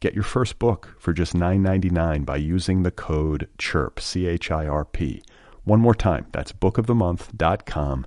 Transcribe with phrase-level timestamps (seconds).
[0.00, 4.66] Get your first book for just $9.99 by using the code CHIRP, C H I
[4.66, 5.22] R P.
[5.64, 8.06] One more time, that's bookofthemonth.com.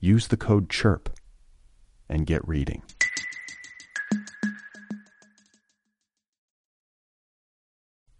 [0.00, 1.06] Use the code CHIRP
[2.08, 2.82] and get reading.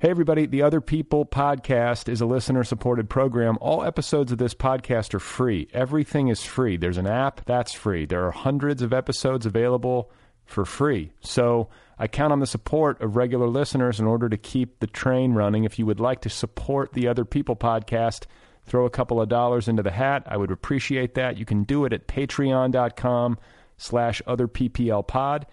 [0.01, 0.47] Hey, everybody.
[0.47, 3.59] The Other People podcast is a listener supported program.
[3.61, 5.67] All episodes of this podcast are free.
[5.75, 6.77] Everything is free.
[6.77, 8.07] There's an app that's free.
[8.07, 10.13] There are hundreds of episodes available
[10.49, 11.13] for free.
[11.21, 11.69] So,
[11.99, 15.65] I count on the support of regular listeners in order to keep the train running.
[15.65, 18.25] If you would like to support the Other People podcast,
[18.65, 20.23] throw a couple of dollars into the hat.
[20.27, 21.37] I would appreciate that.
[21.39, 23.39] You can do it at patreon.com
[23.77, 25.47] slash other PPL pod.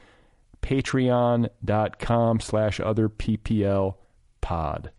[0.62, 3.96] Patreon.com slash other PPL
[4.42, 4.92] pod.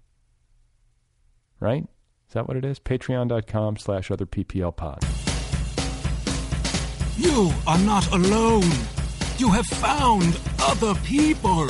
[1.60, 1.84] Right?
[2.28, 2.80] Is that what it is?
[2.80, 5.04] Patreon.com slash other PPL pod.
[7.16, 8.70] You are not alone.
[9.38, 11.68] You have found other people.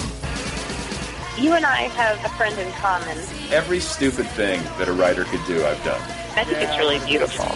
[1.37, 3.19] You and I have a friend in common.
[3.51, 6.01] Every stupid thing that a writer could do, I've done.
[6.37, 7.47] I think it's really beautiful.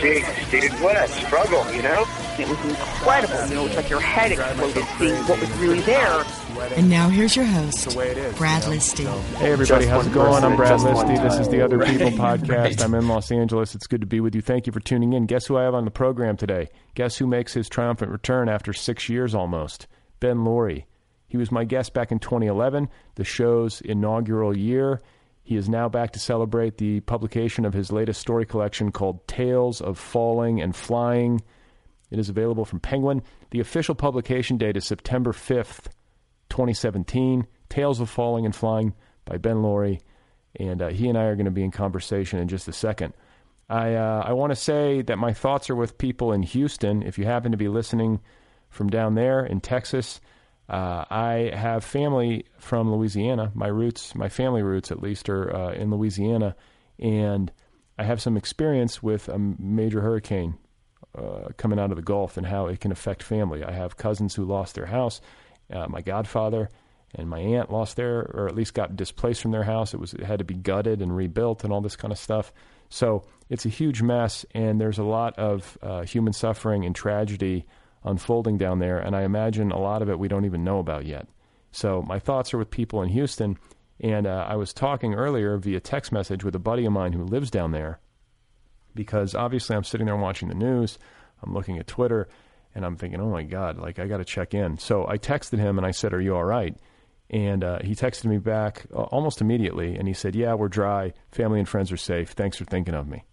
[0.00, 0.96] Big stated what?
[0.96, 2.06] a Struggle, you know?
[2.38, 3.46] It was incredible.
[3.48, 6.24] You know, it's like your head exploded seeing what was really there.
[6.48, 9.06] And now here's your host, Brad Listi.
[9.36, 10.42] Hey everybody, how's it going?
[10.42, 11.22] I'm Brad Listi.
[11.22, 12.82] This is the Other People podcast.
[12.82, 13.74] I'm in Los Angeles.
[13.74, 14.40] It's good to be with you.
[14.40, 15.26] Thank you for tuning in.
[15.26, 16.70] Guess who I have on the program today?
[16.94, 19.86] Guess who makes his triumphant return after six years almost?
[20.20, 20.86] Ben Loory.
[21.26, 25.02] He was my guest back in 2011, the show's inaugural year.
[25.42, 29.82] He is now back to celebrate the publication of his latest story collection called Tales
[29.82, 31.42] of Falling and Flying.
[32.10, 33.22] It is available from Penguin.
[33.50, 35.88] The official publication date is September 5th,
[36.50, 37.46] 2017.
[37.68, 38.94] Tales of Falling and Flying
[39.24, 40.00] by Ben Loory.
[40.58, 43.14] And uh, he and I are going to be in conversation in just a second.
[43.68, 47.02] I, uh, I want to say that my thoughts are with people in Houston.
[47.02, 48.20] If you happen to be listening
[48.70, 50.20] from down there in Texas,
[50.68, 53.52] uh, I have family from Louisiana.
[53.54, 56.56] My roots, my family roots at least, are uh, in Louisiana.
[56.98, 57.52] And
[57.98, 60.56] I have some experience with a major hurricane
[61.16, 63.64] uh, coming out of the Gulf and how it can affect family.
[63.64, 65.20] I have cousins who lost their house.
[65.72, 66.70] Uh, my godfather
[67.14, 69.94] and my aunt lost their, or at least got displaced from their house.
[69.94, 72.52] It was it had to be gutted and rebuilt and all this kind of stuff.
[72.90, 77.66] So it's a huge mess, and there's a lot of uh, human suffering and tragedy
[78.04, 78.98] unfolding down there.
[78.98, 81.26] And I imagine a lot of it we don't even know about yet.
[81.72, 83.58] So my thoughts are with people in Houston.
[84.00, 87.24] And uh, I was talking earlier via text message with a buddy of mine who
[87.24, 87.98] lives down there
[88.94, 90.98] because obviously I'm sitting there watching the news,
[91.42, 92.28] I'm looking at Twitter,
[92.74, 94.78] and I'm thinking, oh my God, like I got to check in.
[94.78, 96.76] So I texted him and I said, Are you all right?
[97.30, 101.12] And uh, he texted me back uh, almost immediately and he said, Yeah, we're dry.
[101.32, 102.30] Family and friends are safe.
[102.30, 103.24] Thanks for thinking of me.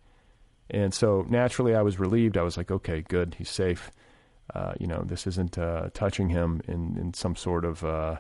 [0.70, 2.38] And so naturally I was relieved.
[2.38, 3.36] I was like, Okay, good.
[3.38, 3.92] He's safe.
[4.54, 8.18] Uh, you know, this isn't uh, touching him in, in some sort of uh,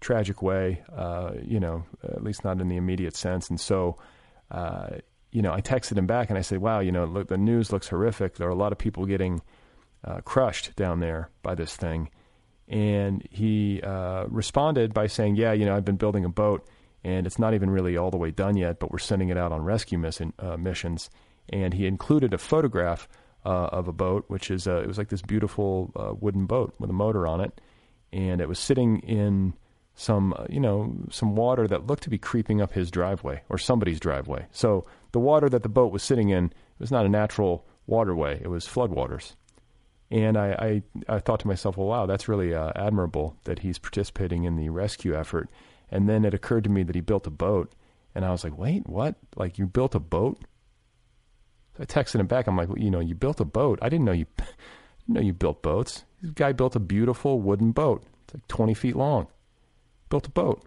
[0.00, 3.48] tragic way, uh, you know, at least not in the immediate sense.
[3.50, 3.96] And so,
[5.32, 7.72] you know, I texted him back and I said, wow, you know, look, the news
[7.72, 8.34] looks horrific.
[8.34, 9.42] There are a lot of people getting
[10.04, 12.10] uh, crushed down there by this thing.
[12.68, 16.66] And he uh, responded by saying, yeah, you know, I've been building a boat
[17.02, 19.52] and it's not even really all the way done yet, but we're sending it out
[19.52, 21.10] on rescue mission, uh, missions.
[21.48, 23.08] And he included a photograph
[23.44, 26.74] uh, of a boat, which is, uh, it was like this beautiful uh, wooden boat
[26.78, 27.60] with a motor on it.
[28.12, 29.54] And it was sitting in
[29.94, 34.00] some, you know, some water that looked to be creeping up his driveway or somebody's
[34.00, 34.46] driveway.
[34.52, 38.48] So the water that the boat was sitting in was not a natural waterway; it
[38.48, 39.34] was floodwaters.
[40.10, 43.78] And I, I, I thought to myself, well, wow, that's really uh, admirable that he's
[43.78, 45.48] participating in the rescue effort.
[45.90, 47.72] And then it occurred to me that he built a boat.
[48.14, 49.14] And I was like, wait, what?
[49.36, 50.40] Like, you built a boat?
[51.76, 52.48] So I texted him back.
[52.48, 53.78] I'm like, well, you know, you built a boat.
[53.82, 56.04] I didn't know you, didn't know you built boats.
[56.20, 58.04] This guy built a beautiful wooden boat.
[58.24, 59.28] It's like 20 feet long.
[60.08, 60.66] Built a boat.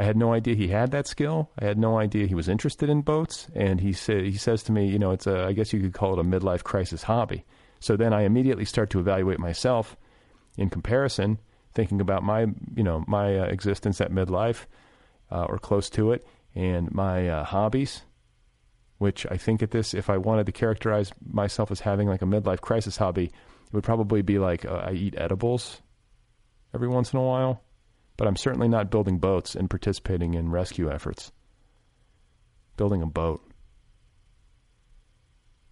[0.00, 1.50] I had no idea he had that skill.
[1.58, 3.48] I had no idea he was interested in boats.
[3.54, 5.92] And he said he says to me, you know, it's a I guess you could
[5.92, 7.44] call it a midlife crisis hobby.
[7.80, 9.98] So then I immediately start to evaluate myself
[10.56, 11.38] in comparison,
[11.74, 14.64] thinking about my you know my uh, existence at midlife
[15.30, 18.00] uh, or close to it, and my uh, hobbies.
[18.96, 22.26] Which I think at this, if I wanted to characterize myself as having like a
[22.26, 25.82] midlife crisis hobby, it would probably be like uh, I eat edibles
[26.72, 27.62] every once in a while
[28.20, 31.32] but I'm certainly not building boats and participating in rescue efforts.
[32.76, 33.40] Building a boat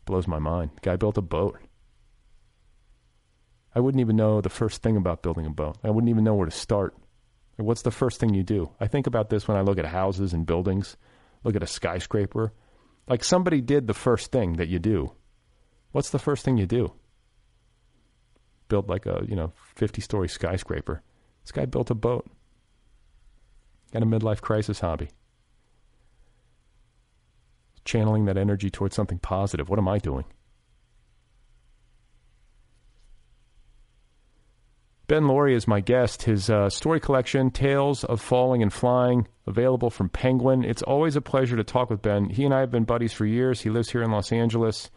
[0.07, 0.71] blows my mind.
[0.77, 1.59] The guy built a boat.
[3.75, 5.77] I wouldn't even know the first thing about building a boat.
[5.85, 6.97] I wouldn't even know where to start.
[7.59, 8.71] What's the first thing you do?
[8.81, 10.97] I think about this when I look at houses and buildings,
[11.45, 12.55] look at a skyscraper.
[13.07, 15.13] Like somebody did the first thing that you do.
[15.93, 16.95] What's the first thing you do?
[18.69, 21.03] Build like a, you know, 50 story skyscraper.
[21.43, 22.27] This guy built a boat.
[23.93, 25.09] Got a midlife crisis hobby.
[27.85, 29.69] Channeling that energy towards something positive.
[29.69, 30.25] What am I doing?
[35.09, 36.25] Ben Loory is my guest.
[36.25, 40.65] His uh, story collection, Tales of Falling and Flying, available from Penguin.
[40.65, 42.29] It's always a pleasure to talk with Ben.
[42.29, 43.63] He and I have been buddies for years.
[43.63, 44.91] He lives here in Los Angeles,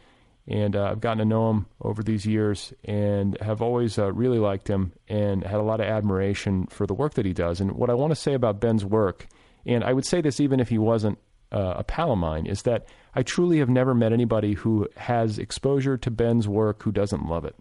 [0.48, 4.40] and uh, I've gotten to know him over these years and have always uh, really
[4.40, 7.62] liked him and had a lot of admiration for the work that he does.
[7.62, 9.28] And what I want to say about Ben's work,
[9.66, 11.20] and I would say this even if he wasn't
[11.52, 15.38] uh, a pal of mine, is that I truly have never met anybody who has
[15.38, 17.56] exposure to Ben's work who doesn't love it,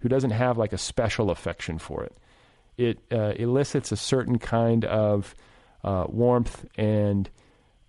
[0.00, 2.16] who doesn't have like a special affection for it.
[2.76, 5.36] It uh, elicits a certain kind of
[5.84, 7.30] uh, warmth, and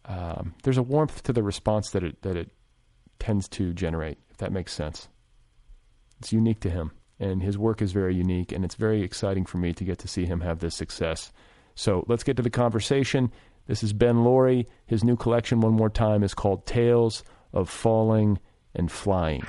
[0.05, 2.51] um, there's a warmth to the response that it that it
[3.17, 5.07] tends to generate if that makes sense.
[6.19, 6.91] It's unique to him,
[7.21, 10.09] and his work is very unique, and it's very exciting for me to get to
[10.09, 11.31] see him have this success.
[11.73, 13.31] So let's get to the conversation.
[13.67, 14.67] This is Ben Loory.
[14.87, 17.23] His new collection, one more time, is called Tales
[17.53, 18.39] of Falling
[18.75, 19.45] and Flying.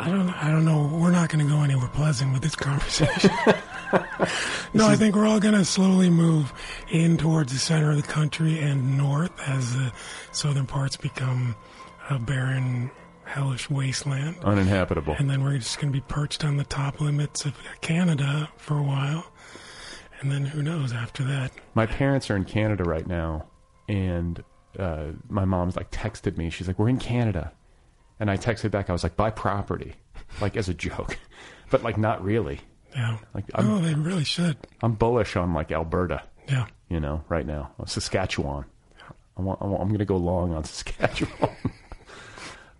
[0.00, 0.30] I don't.
[0.30, 0.90] I don't know.
[0.98, 3.30] We're not going to go anywhere pleasant with this conversation.
[4.72, 6.54] no, I think we're all going to slowly move
[6.90, 9.92] in towards the center of the country and north as the
[10.32, 11.54] southern parts become
[12.08, 12.90] a barren,
[13.24, 14.36] hellish wasteland.
[14.42, 15.16] Uninhabitable.
[15.18, 18.78] And then we're just going to be perched on the top limits of Canada for
[18.78, 19.30] a while.
[20.20, 21.52] And then who knows after that?
[21.74, 23.46] My parents are in Canada right now.
[23.88, 24.42] And
[24.78, 26.50] uh, my mom's like texted me.
[26.50, 27.52] She's like, we're in Canada.
[28.20, 29.94] And I texted back, I was like, buy property.
[30.40, 31.18] Like as a joke.
[31.70, 32.60] but like not really.
[32.94, 33.18] Yeah.
[33.34, 34.56] Like I'm, oh, they really should.
[34.82, 36.22] I'm bullish on like Alberta.
[36.48, 36.66] Yeah.
[36.88, 37.72] You know, right now.
[37.86, 38.64] Saskatchewan.
[39.36, 41.50] I want, I I'm going to go long on Saskatchewan.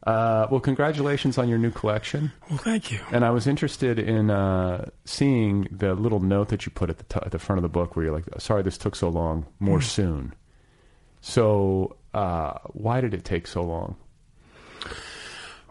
[0.08, 2.32] Uh, well, congratulations on your new collection.
[2.48, 2.98] Well, thank you.
[3.12, 7.04] And I was interested in uh, seeing the little note that you put at the
[7.04, 9.44] t- at the front of the book, where you're like, "Sorry, this took so long.
[9.60, 9.84] More mm.
[9.84, 10.34] soon."
[11.20, 13.96] So, uh, why did it take so long?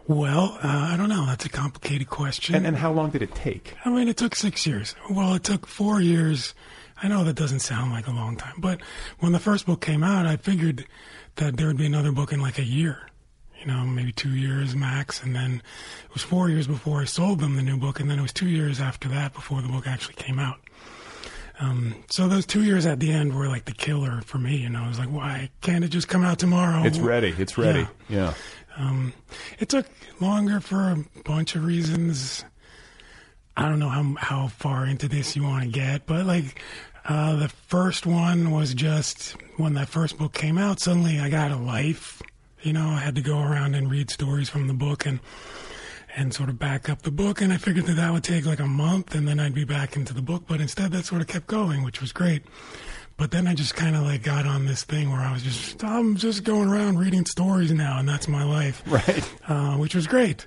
[0.05, 1.25] Well, uh, I don't know.
[1.25, 2.53] That's a complicated question.
[2.53, 3.73] And, and how long did it take?
[3.85, 4.93] I mean, it took six years.
[5.09, 6.53] Well, it took four years.
[7.01, 8.81] I know that doesn't sound like a long time, but
[9.17, 10.85] when the first book came out, I figured
[11.37, 13.09] that there would be another book in like a year
[13.59, 15.21] you know, maybe two years max.
[15.23, 15.61] And then
[16.05, 17.99] it was four years before I sold them the new book.
[17.99, 20.59] And then it was two years after that before the book actually came out.
[21.59, 24.57] Um, so those two years at the end were like the killer for me.
[24.57, 26.83] You know, I was like, why can't it just come out tomorrow?
[26.83, 27.33] It's ready.
[27.37, 27.87] It's ready.
[28.09, 28.17] Yeah.
[28.17, 28.33] yeah.
[28.77, 29.13] Um,
[29.57, 29.87] it took
[30.19, 32.45] longer for a bunch of reasons.
[33.55, 36.61] I don't know how how far into this you want to get, but like
[37.05, 40.79] uh, the first one was just when that first book came out.
[40.79, 42.21] Suddenly, I got a life
[42.61, 45.19] you know, I had to go around and read stories from the book and
[46.15, 47.41] and sort of back up the book.
[47.41, 49.95] And I figured that that would take like a month, and then I'd be back
[49.95, 50.43] into the book.
[50.47, 52.43] But instead, that sort of kept going, which was great.
[53.17, 55.83] But then I just kind of like got on this thing where I was just
[55.83, 59.33] I'm just going around reading stories now, and that's my life, right?
[59.47, 60.45] Uh, which was great,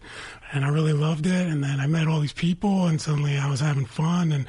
[0.52, 1.46] and I really loved it.
[1.46, 4.46] And then I met all these people, and suddenly I was having fun, and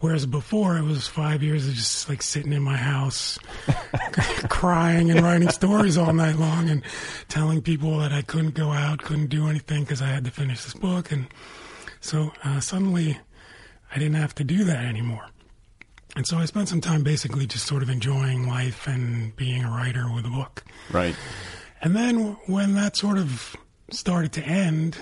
[0.00, 3.36] Whereas before it was five years of just like sitting in my house,
[4.48, 6.84] crying and writing stories all night long and
[7.28, 10.62] telling people that I couldn't go out, couldn't do anything because I had to finish
[10.62, 11.10] this book.
[11.10, 11.26] And
[12.00, 13.18] so uh, suddenly
[13.92, 15.26] I didn't have to do that anymore.
[16.14, 19.70] And so I spent some time basically just sort of enjoying life and being a
[19.70, 20.62] writer with a book.
[20.92, 21.16] Right.
[21.82, 23.56] And then when that sort of
[23.90, 24.96] started to end,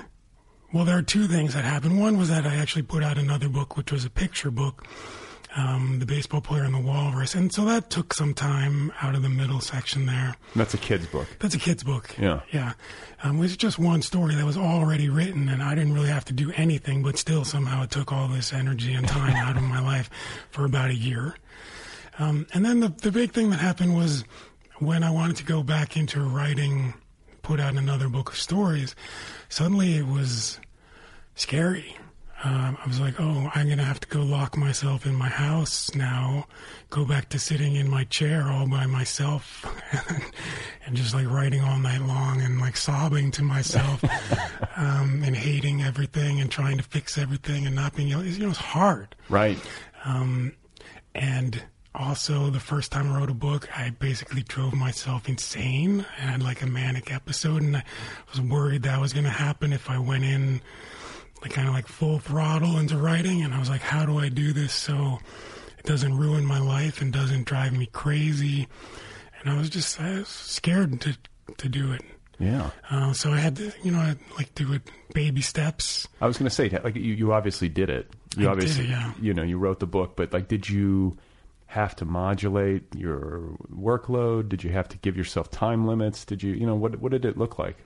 [0.73, 2.01] well, there are two things that happened.
[2.01, 4.87] One was that I actually put out another book, which was a picture book,
[5.57, 7.35] um, The Baseball Player and the Walrus.
[7.35, 10.37] And so that took some time out of the middle section there.
[10.55, 11.29] That's a kid's book.
[11.39, 12.15] That's a kid's book.
[12.19, 12.41] Yeah.
[12.53, 12.73] Yeah.
[13.23, 16.25] Um, it was just one story that was already written, and I didn't really have
[16.27, 19.63] to do anything, but still somehow it took all this energy and time out of
[19.63, 20.11] my life
[20.51, 21.37] for about a year.
[22.19, 24.25] Um, and then the, the big thing that happened was
[24.79, 26.95] when I wanted to go back into writing,
[27.47, 28.97] put out another book of stories,
[29.49, 30.59] suddenly it was
[31.37, 31.97] scary.
[32.43, 35.29] Um, I was like, oh, I'm going to have to go lock myself in my
[35.29, 36.49] house now,
[36.91, 39.65] go back to sitting in my chair all by myself
[40.87, 44.03] and just like writing all night long and like sobbing to myself
[44.77, 48.51] um, and hating everything and trying to fix everything and not being able, you know,
[48.51, 49.15] it's hard.
[49.29, 49.59] Right.
[50.05, 50.53] Um,
[51.15, 51.63] and
[51.97, 56.05] also, the first time I wrote a book, I basically drove myself insane.
[56.19, 57.85] I had like a manic episode, and I
[58.31, 60.61] was worried that was going to happen if I went in
[61.43, 63.43] like kind of like full throttle into writing.
[63.43, 65.19] And I was like, how do I do this so
[65.79, 68.69] it doesn't ruin my life and doesn't drive me crazy?
[69.41, 71.17] And I was just I was scared to
[71.57, 72.03] to do it.
[72.39, 72.71] Yeah.
[72.91, 74.83] Uh, so I had to, you know, I like do it
[75.15, 76.07] baby steps.
[76.21, 78.11] I was going to say, like, you, you obviously did it.
[78.37, 79.13] You I obviously, did yeah.
[79.19, 81.17] you know, you wrote the book, but like, did you
[81.77, 84.49] have to modulate your workload?
[84.49, 86.25] Did you have to give yourself time limits?
[86.25, 87.77] Did you, you know, what what did it look like?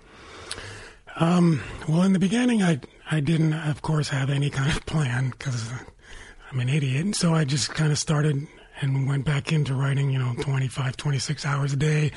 [1.16, 2.80] Um, well, in the beginning, I
[3.10, 5.70] I didn't, of course, have any kind of plan because
[6.50, 7.04] I'm an idiot.
[7.04, 8.46] And so I just kind of started
[8.80, 12.12] and went back into writing, you know, 25, 26 hours a day,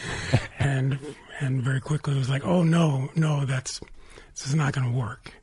[0.59, 0.99] and
[1.39, 3.79] and very quickly it was like, oh no, no, that's
[4.35, 5.33] this is not going to work.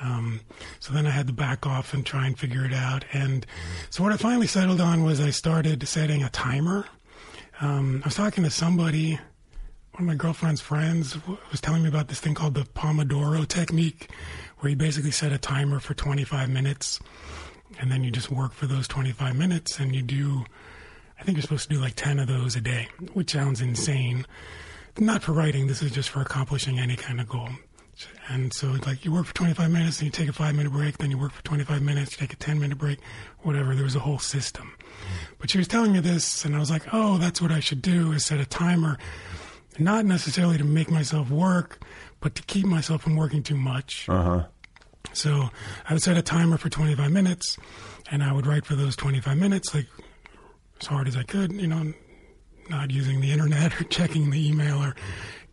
[0.00, 0.40] Um,
[0.80, 3.04] so then I had to back off and try and figure it out.
[3.12, 3.46] And
[3.90, 6.86] so what I finally settled on was I started setting a timer.
[7.60, 9.18] Um, I was talking to somebody,
[9.92, 11.16] one of my girlfriend's friends
[11.52, 14.10] was telling me about this thing called the Pomodoro technique,
[14.58, 16.98] where you basically set a timer for 25 minutes,
[17.78, 20.44] and then you just work for those 25 minutes, and you do,
[21.20, 24.26] I think you're supposed to do like 10 of those a day, which sounds insane.
[24.98, 27.50] Not for writing, this is just for accomplishing any kind of goal.
[28.28, 30.98] And so, like, you work for 25 minutes, and you take a five minute break,
[30.98, 32.98] then you work for 25 minutes, you take a 10 minute break,
[33.42, 33.74] whatever.
[33.74, 34.74] There was a whole system.
[35.38, 37.82] But she was telling me this, and I was like, oh, that's what I should
[37.82, 38.98] do is set a timer,
[39.78, 41.80] not necessarily to make myself work,
[42.20, 44.08] but to keep myself from working too much.
[44.08, 44.44] Uh huh.
[45.12, 45.50] So
[45.88, 47.56] I would set a timer for 25 minutes,
[48.10, 49.86] and I would write for those 25 minutes, like
[50.80, 51.92] as hard as I could, you know,
[52.70, 54.94] not using the internet or checking the email or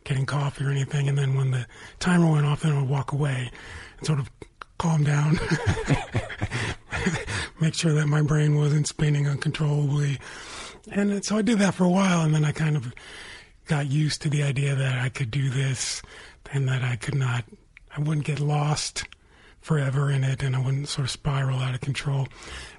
[0.03, 1.07] getting coffee or anything.
[1.07, 1.65] And then when the
[1.99, 3.51] timer went off, then I would walk away
[3.97, 4.29] and sort of
[4.77, 5.39] calm down,
[7.59, 10.19] make sure that my brain wasn't spinning uncontrollably.
[10.91, 12.91] And so I did that for a while, and then I kind of
[13.67, 16.01] got used to the idea that I could do this
[16.51, 17.45] and that I could not,
[17.95, 19.05] I wouldn't get lost
[19.61, 22.27] forever in it and I wouldn't sort of spiral out of control.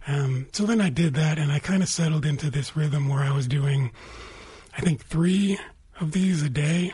[0.06, 3.22] Um, so then I did that and I kind of settled into this rhythm where
[3.22, 3.92] I was doing,
[4.76, 5.58] I think, three
[6.00, 6.92] of these a day.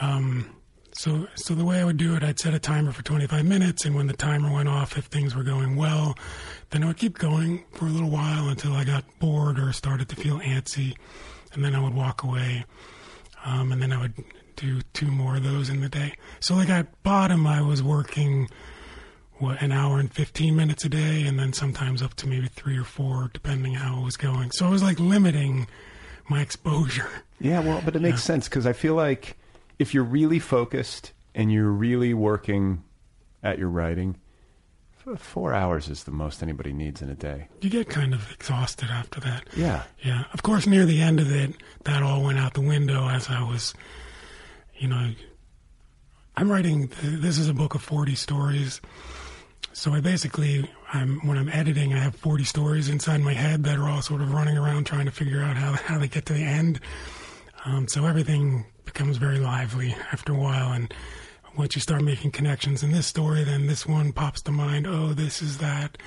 [0.00, 0.56] Um,
[0.92, 3.84] so, so the way I would do it, I'd set a timer for 25 minutes,
[3.84, 6.14] and when the timer went off, if things were going well,
[6.70, 10.08] then I would keep going for a little while until I got bored or started
[10.10, 10.94] to feel antsy,
[11.52, 12.64] and then I would walk away,
[13.44, 14.14] um, and then I would
[14.56, 16.14] do two more of those in the day.
[16.38, 18.48] So, like at bottom, I was working
[19.38, 22.78] what an hour and 15 minutes a day, and then sometimes up to maybe three
[22.78, 24.52] or four, depending how it was going.
[24.52, 25.66] So I was like limiting
[26.28, 27.10] my exposure.
[27.40, 28.34] Yeah, well, but it makes Yeah.
[28.34, 29.36] sense because I feel like
[29.78, 32.84] if you're really focused and you're really working
[33.42, 34.16] at your writing,
[35.16, 37.48] four hours is the most anybody needs in a day.
[37.60, 39.44] You get kind of exhausted after that.
[39.56, 39.82] Yeah.
[40.02, 40.24] Yeah.
[40.32, 41.54] Of course, near the end of it,
[41.84, 43.74] that all went out the window as I was,
[44.78, 45.10] you know,
[46.36, 48.80] I'm writing, this is a book of 40 stories.
[49.72, 53.76] So I basically, I'm, when I'm editing, I have 40 stories inside my head that
[53.78, 56.32] are all sort of running around trying to figure out how, how they get to
[56.32, 56.80] the end.
[57.64, 60.72] Um, so everything becomes very lively after a while.
[60.72, 60.92] And
[61.56, 64.86] once you start making connections in this story, then this one pops to mind.
[64.86, 65.98] Oh, this is that.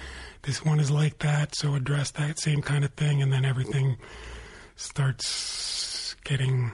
[0.43, 1.55] This one is like that.
[1.55, 3.21] So address that same kind of thing.
[3.21, 3.97] And then everything
[4.75, 6.71] starts getting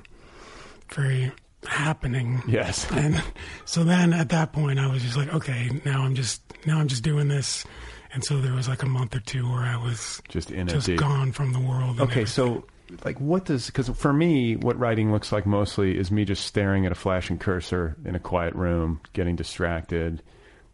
[0.94, 1.32] very
[1.66, 2.44] happening.
[2.48, 2.86] Yes.
[2.92, 3.22] And
[3.66, 6.88] so then at that point, I was just like, okay, now I'm just now I'm
[6.88, 7.66] just doing this.
[8.14, 10.72] And so there was like a month or two where I was Just in it
[10.74, 11.00] just deep.
[11.00, 12.00] gone from the world.
[12.00, 12.64] Okay, so
[13.06, 16.86] like what does because for me what writing looks like mostly is me just staring
[16.86, 20.22] at a flashing cursor in a quiet room getting distracted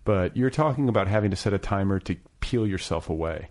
[0.06, 3.48] but you're talking about having to set a timer to peel yourself away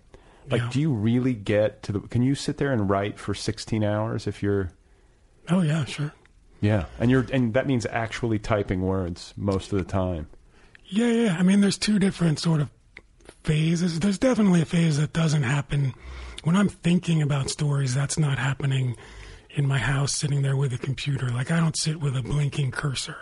[0.51, 0.71] like Yeah.
[0.73, 4.27] do you really get to the can you sit there and write for 16 hours
[4.27, 4.71] if you're
[5.51, 6.13] Oh yeah, sure.
[6.61, 10.27] Yeah, and you're and that means actually typing words most of the time.
[10.85, 11.37] Yeah, yeah.
[11.39, 12.69] I mean, there's two different sort of
[13.45, 13.99] phases.
[14.01, 15.95] There's definitely a phase that doesn't happen
[16.49, 17.95] when I'm thinking about stories.
[17.95, 18.97] That's not happening
[19.51, 21.29] in my house, sitting there with a computer.
[21.29, 23.19] Like I don't sit with a blinking cursor.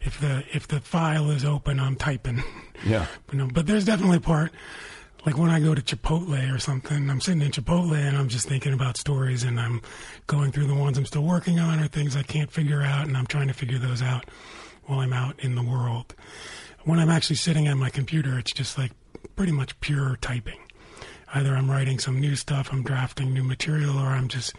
[0.00, 2.42] If the if the file is open, I'm typing.
[2.84, 3.06] Yeah.
[3.30, 4.50] you know, but there's definitely a part
[5.24, 8.48] like when I go to Chipotle or something, I'm sitting in Chipotle and I'm just
[8.48, 9.80] thinking about stories and I'm
[10.26, 13.16] going through the ones I'm still working on or things I can't figure out and
[13.16, 14.28] I'm trying to figure those out
[14.86, 16.12] while I'm out in the world.
[16.82, 18.90] When I'm actually sitting at my computer, it's just like
[19.36, 20.58] pretty much pure typing.
[21.34, 24.54] Either I'm writing some new stuff, I'm drafting new material, or I'm just,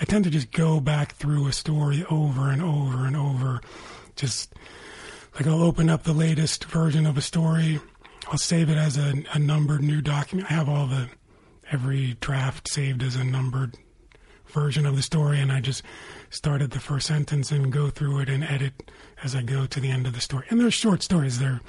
[0.00, 3.60] I tend to just go back through a story over and over and over.
[4.16, 4.54] Just
[5.34, 7.80] like I'll open up the latest version of a story
[8.30, 10.50] I'll save it as a, a numbered new document.
[10.50, 11.08] I have all the
[11.72, 13.76] every draft saved as a numbered
[14.48, 15.82] version of the story, and I just
[16.28, 18.90] start at the first sentence and go through it and edit
[19.24, 20.44] as I go to the end of the story.
[20.50, 21.38] And they're short stories.
[21.38, 21.62] They're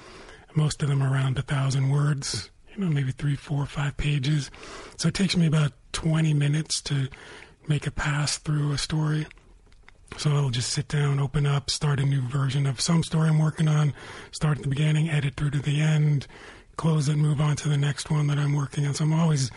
[0.53, 4.51] most of them around a thousand words, you know, maybe three, four, five pages.
[4.97, 7.09] So it takes me about 20 minutes to
[7.67, 9.27] make a pass through a story.
[10.17, 13.39] So I'll just sit down, open up, start a new version of some story I'm
[13.39, 13.93] working on,
[14.31, 16.27] start at the beginning, edit through to the end,
[16.77, 18.93] close it, move on to the next one that I'm working on.
[18.93, 19.51] So I'm always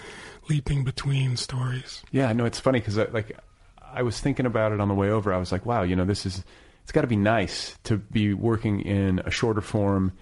[0.48, 2.02] leaping between stories.
[2.10, 3.38] Yeah, no, it's funny because uh, like
[3.82, 5.32] I was thinking about it on the way over.
[5.32, 6.44] I was like, wow, you know, this is
[6.82, 10.12] it's got to be nice to be working in a shorter form,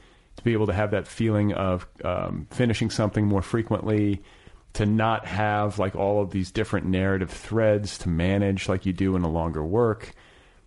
[0.40, 4.23] to be able to have that feeling of um, finishing something more frequently,
[4.73, 9.16] to not have like all of these different narrative threads to manage like you do
[9.16, 10.14] in a longer work.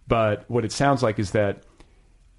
[0.08, 1.64] But what it sounds like is that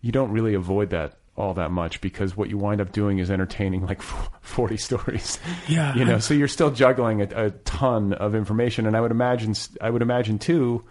[0.00, 3.32] you don't really avoid that all that much because what you wind up doing is
[3.32, 4.00] entertaining like
[4.40, 5.40] 40 stories.
[5.66, 5.92] Yeah.
[5.96, 8.86] You know, so you're still juggling a, a ton of information.
[8.86, 10.84] And I would imagine, I would imagine too,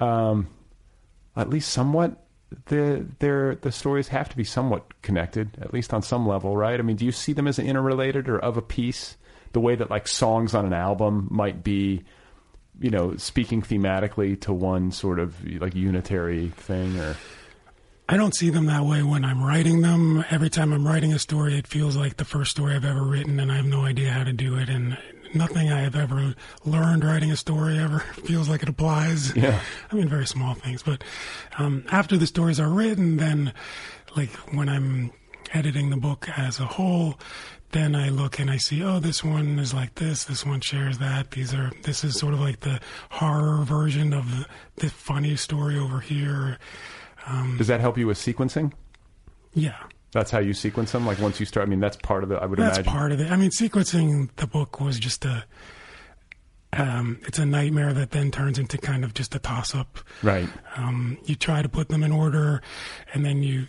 [0.00, 0.48] um,
[1.36, 2.24] at least somewhat
[2.66, 6.78] the their the stories have to be somewhat connected, at least on some level, right?
[6.78, 9.16] I mean, do you see them as interrelated or of a piece?
[9.52, 12.04] The way that like songs on an album might be
[12.80, 17.16] you know, speaking thematically to one sort of like unitary thing or
[18.08, 20.24] I don't see them that way when I'm writing them.
[20.30, 23.38] Every time I'm writing a story, it feels like the first story I've ever written,
[23.38, 24.70] and I have no idea how to do it.
[24.70, 24.96] And
[25.34, 29.34] nothing I have ever learned writing a story ever feels like it applies.
[29.36, 29.60] Yeah.
[29.90, 30.82] I mean, very small things.
[30.82, 31.02] But
[31.58, 33.52] um, after the stories are written, then,
[34.16, 35.12] like, when I'm
[35.52, 37.18] editing the book as a whole,
[37.72, 40.98] then I look and I see, oh, this one is like this, this one shares
[40.98, 41.32] that.
[41.32, 46.00] These are, this is sort of like the horror version of the funny story over
[46.00, 46.58] here.
[47.26, 48.72] Um, Does that help you with sequencing?
[49.52, 49.76] Yeah.
[50.12, 51.06] That's how you sequence them?
[51.06, 52.92] Like once you start, I mean, that's part of it, I would that's imagine.
[52.92, 53.30] part of it.
[53.30, 55.44] I mean, sequencing the book was just a,
[56.72, 59.98] um, it's a nightmare that then turns into kind of just a toss up.
[60.22, 60.48] Right.
[60.76, 62.62] Um, you try to put them in order
[63.12, 63.66] and then you,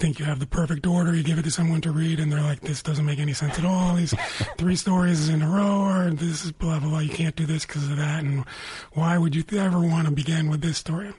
[0.00, 1.14] think you have the perfect order.
[1.14, 3.58] You give it to someone to read, and they're like, "This doesn't make any sense
[3.58, 3.94] at all.
[3.94, 4.14] These
[4.58, 6.98] three stories in a row, or this is blah blah blah.
[7.00, 8.24] You can't do this because of that.
[8.24, 8.44] And
[8.94, 11.12] why would you ever want to begin with this story?"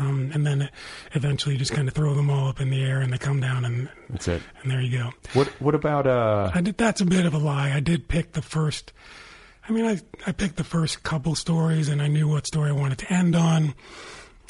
[0.00, 0.70] Um, and then
[1.12, 3.38] eventually, you just kind of throw them all up in the air, and they come
[3.40, 4.42] down, and that's it.
[4.62, 5.10] And there you go.
[5.34, 6.06] What What about?
[6.06, 6.78] uh I did.
[6.78, 7.70] That's a bit of a lie.
[7.72, 8.92] I did pick the first.
[9.68, 12.72] I mean, I I picked the first couple stories, and I knew what story I
[12.72, 13.74] wanted to end on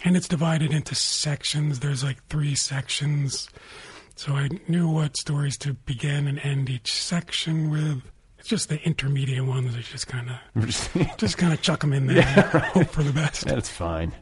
[0.03, 1.81] and it's divided into sections.
[1.81, 3.51] There's like three sections.
[4.15, 8.01] So I knew what stories to begin and end each section with.
[8.39, 9.77] It's just the intermediate ones.
[9.77, 12.17] I just kind of just kind of chuck them in there.
[12.17, 12.65] Yeah, right.
[12.73, 13.45] Hope for the best.
[13.45, 14.13] That's fine.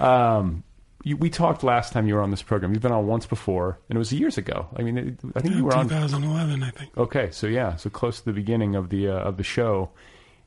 [0.00, 0.64] Um,
[1.08, 2.72] you, we talked last time you were on this program.
[2.72, 4.68] You've been on once before, and it was years ago.
[4.76, 6.98] I mean, it, I think you were 2011, on 2011, I think.
[6.98, 9.90] Okay, so yeah, so close to the beginning of the uh, of the show.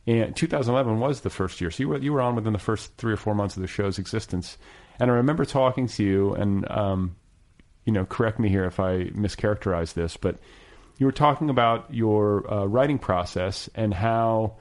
[0.08, 2.95] And 2011 was the first year, so you were you were on within the first
[2.97, 4.58] three or four months of the show's existence.
[5.00, 7.15] And I remember talking to you, and um,
[7.86, 10.38] you know, correct me here if I mischaracterize this, but
[11.00, 14.58] you were talking about your uh, writing process and how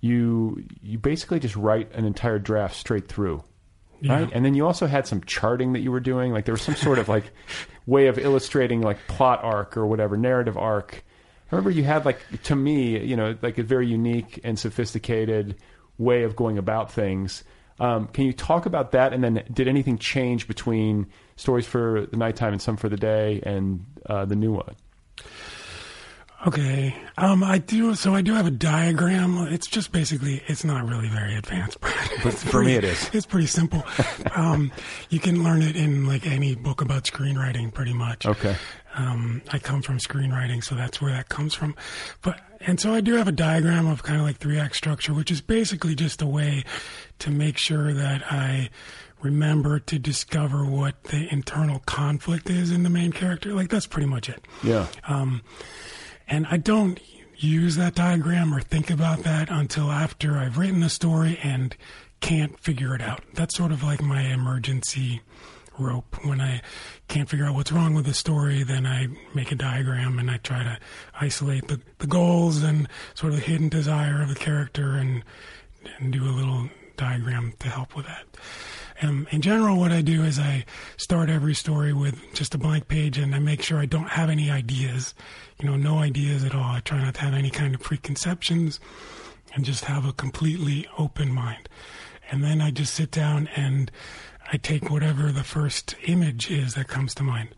[0.00, 3.42] you you basically just write an entire draft straight through.
[4.04, 4.20] Yeah.
[4.20, 6.30] Right, and then you also had some charting that you were doing.
[6.30, 7.24] Like there was some sort of like
[7.86, 11.02] way of illustrating like plot arc or whatever narrative arc.
[11.50, 15.56] I remember you had like to me, you know, like a very unique and sophisticated
[15.96, 17.44] way of going about things.
[17.80, 19.14] Um, can you talk about that?
[19.14, 23.40] And then, did anything change between stories for the nighttime and some for the day
[23.44, 24.74] and uh, the new one?
[26.46, 27.94] Okay, um, I do.
[27.94, 29.38] So I do have a diagram.
[29.48, 31.80] It's just basically, it's not really very advanced,
[32.22, 33.10] but for pretty, me it is.
[33.14, 33.82] It's pretty simple.
[34.34, 34.70] um,
[35.08, 38.26] you can learn it in like any book about screenwriting, pretty much.
[38.26, 38.56] Okay.
[38.94, 41.74] Um, I come from screenwriting, so that's where that comes from.
[42.20, 45.14] But and so I do have a diagram of kind of like three act structure,
[45.14, 46.64] which is basically just a way
[47.20, 48.68] to make sure that I
[49.22, 53.54] remember to discover what the internal conflict is in the main character.
[53.54, 54.46] Like that's pretty much it.
[54.62, 54.86] Yeah.
[55.08, 55.42] Um,
[56.28, 57.00] and I don't
[57.36, 61.76] use that diagram or think about that until after I've written the story and
[62.20, 63.22] can't figure it out.
[63.34, 65.20] That's sort of like my emergency
[65.78, 66.24] rope.
[66.24, 66.62] When I
[67.08, 70.38] can't figure out what's wrong with the story, then I make a diagram and I
[70.38, 70.78] try to
[71.20, 75.22] isolate the, the goals and sort of the hidden desire of the character and,
[75.98, 78.24] and do a little diagram to help with that.
[79.02, 80.64] Um, in general, what I do is I
[80.96, 84.30] start every story with just a blank page and I make sure I don't have
[84.30, 85.14] any ideas,
[85.60, 86.62] you know, no ideas at all.
[86.62, 88.78] I try not to have any kind of preconceptions
[89.54, 91.68] and just have a completely open mind.
[92.30, 93.90] And then I just sit down and
[94.52, 97.48] I take whatever the first image is that comes to mind.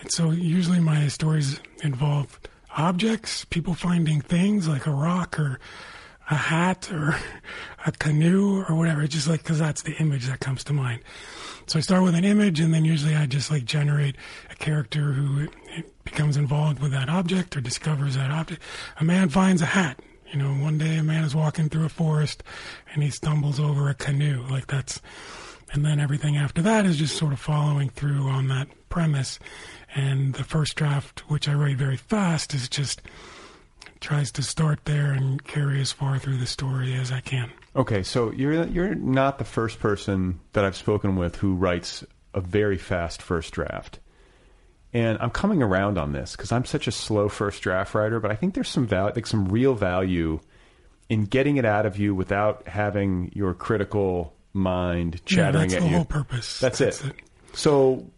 [0.00, 2.40] And so usually my stories involve
[2.76, 5.60] objects, people finding things like a rock or
[6.32, 7.14] a hat or
[7.86, 9.06] a canoe or whatever.
[9.06, 11.02] Just like because that's the image that comes to mind.
[11.66, 14.16] So I start with an image, and then usually I just like generate
[14.50, 15.48] a character who
[16.04, 18.62] becomes involved with that object or discovers that object.
[18.98, 20.00] A man finds a hat.
[20.32, 22.42] You know, one day a man is walking through a forest
[22.92, 24.44] and he stumbles over a canoe.
[24.48, 25.00] Like that's,
[25.72, 29.38] and then everything after that is just sort of following through on that premise.
[29.94, 33.02] And the first draft, which I write very fast, is just
[34.02, 37.50] tries to start there and carry as far through the story as I can.
[37.74, 42.40] Okay, so you're you're not the first person that I've spoken with who writes a
[42.40, 43.98] very fast first draft.
[44.92, 48.30] And I'm coming around on this because I'm such a slow first draft writer, but
[48.30, 50.40] I think there's some value, like some real value
[51.08, 55.88] in getting it out of you without having your critical mind chattering yeah, at you.
[55.88, 56.60] That's the whole purpose.
[56.60, 57.06] That's, that's it.
[57.08, 57.16] it.
[57.54, 58.10] So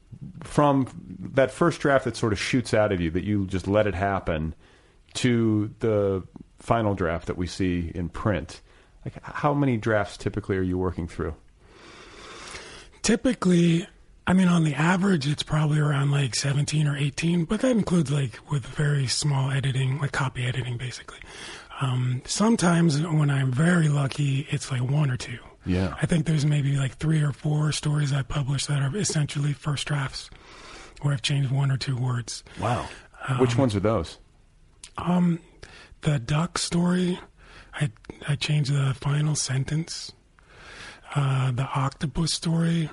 [0.42, 0.88] from
[1.34, 3.94] that first draft that sort of shoots out of you, that you just let it
[3.94, 4.54] happen,
[5.14, 6.22] to the
[6.58, 8.60] final draft that we see in print,
[9.04, 11.34] like how many drafts typically are you working through?
[13.02, 13.86] Typically,
[14.26, 18.10] I mean, on the average, it's probably around like 17 or 18, but that includes
[18.10, 21.18] like with very small editing, like copy editing, basically.
[21.80, 25.38] Um, sometimes when I'm very lucky, it's like one or two.
[25.66, 25.94] Yeah.
[26.00, 29.86] I think there's maybe like three or four stories I published that are essentially first
[29.86, 30.30] drafts
[31.02, 32.44] where I've changed one or two words.
[32.60, 32.88] Wow.
[33.28, 34.18] Um, Which ones are those?
[34.96, 35.40] Um,
[36.02, 37.18] the duck story,
[37.74, 37.90] I
[38.28, 40.12] I changed the final sentence.
[41.14, 42.90] Uh, the octopus story.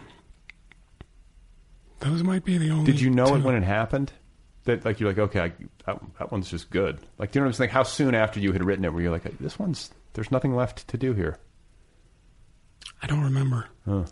[2.00, 2.92] Those might be the only.
[2.92, 3.36] Did you know two.
[3.36, 4.12] it when it happened?
[4.66, 5.52] That like you're like okay, I,
[5.86, 7.00] that, that one's just good.
[7.18, 7.70] Like do you know what I'm saying?
[7.72, 10.88] How soon after you had written it were you like this one's there's nothing left
[10.90, 11.40] to do here?
[13.02, 13.68] I don't remember.
[13.86, 14.06] Huh.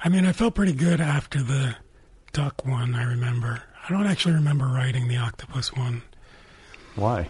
[0.00, 1.76] I mean, I felt pretty good after the
[2.32, 2.94] duck one.
[2.94, 3.62] I remember.
[3.86, 6.02] I don't actually remember writing the octopus one.
[6.98, 7.28] Why?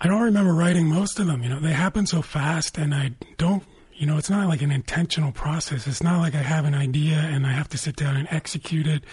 [0.00, 1.42] I don't remember writing most of them.
[1.42, 3.62] You know, they happen so fast, and I don't.
[3.94, 5.86] You know, it's not like an intentional process.
[5.86, 8.86] It's not like I have an idea and I have to sit down and execute
[8.86, 9.04] it.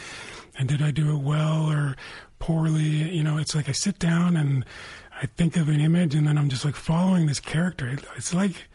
[0.57, 1.97] And did I do it well or
[2.39, 2.81] poorly?
[3.13, 4.63] You know, it's like I sit down and
[5.21, 7.97] I think of an image, and then I'm just like following this character.
[8.15, 8.67] It's like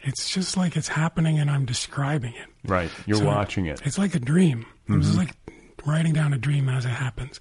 [0.00, 2.46] it's just like it's happening, and I'm describing it.
[2.64, 3.82] Right, you're so watching it.
[3.84, 4.60] It's like a dream.
[4.60, 4.92] Mm-hmm.
[4.94, 5.34] I'm just like
[5.84, 7.40] writing down a dream as it happens.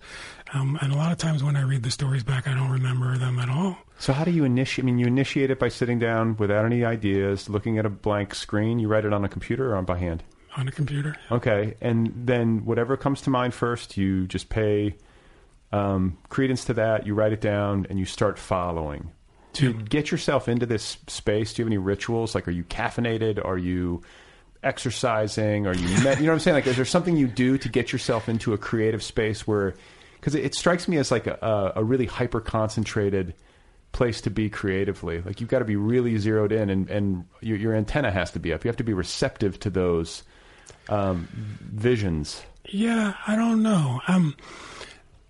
[0.53, 3.17] Um, and a lot of times when I read the stories back, I don't remember
[3.17, 3.77] them at all.
[3.99, 4.83] So how do you initiate?
[4.83, 8.33] I mean, you initiate it by sitting down without any ideas, looking at a blank
[8.35, 8.79] screen.
[8.79, 10.23] You write it on a computer or by hand?
[10.55, 11.15] On a computer.
[11.31, 14.95] Okay, and then whatever comes to mind first, you just pay
[15.71, 17.05] um, credence to that.
[17.05, 19.11] You write it down and you start following.
[19.53, 22.35] To get yourself into this space, do you have any rituals?
[22.35, 23.43] Like, are you caffeinated?
[23.43, 24.03] Are you
[24.63, 25.65] exercising?
[25.65, 26.55] Are you, met, you know what I'm saying?
[26.55, 29.75] Like, is there something you do to get yourself into a creative space where
[30.27, 33.33] because it, it, strikes me as like a, a really hyper concentrated
[33.93, 35.21] place to be creatively.
[35.21, 38.39] Like you've got to be really zeroed in, and, and your, your antenna has to
[38.39, 38.65] be up.
[38.65, 40.23] You have to be receptive to those
[40.89, 41.29] um,
[41.61, 42.43] visions.
[42.65, 44.01] Yeah, I don't know.
[44.09, 44.35] Um,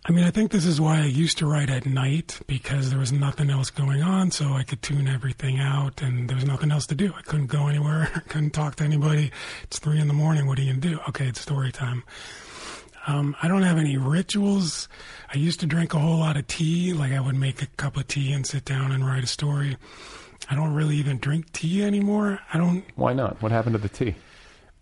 [0.08, 2.98] I mean, I think this is why I used to write at night because there
[2.98, 6.72] was nothing else going on, so I could tune everything out, and there was nothing
[6.72, 7.14] else to do.
[7.16, 9.32] I couldn't go anywhere, couldn't talk to anybody.
[9.62, 10.48] It's three in the morning.
[10.48, 11.00] What are you gonna do?
[11.10, 12.04] Okay, it's story time.
[13.08, 14.89] Um, I don't have any rituals.
[15.34, 16.93] I used to drink a whole lot of tea.
[16.93, 19.78] Like I would make a cup of tea and sit down and write a story.
[20.50, 22.39] I don't really even drink tea anymore.
[22.54, 22.84] I don't.
[22.96, 23.41] Why not?
[23.41, 24.15] What happened to the tea?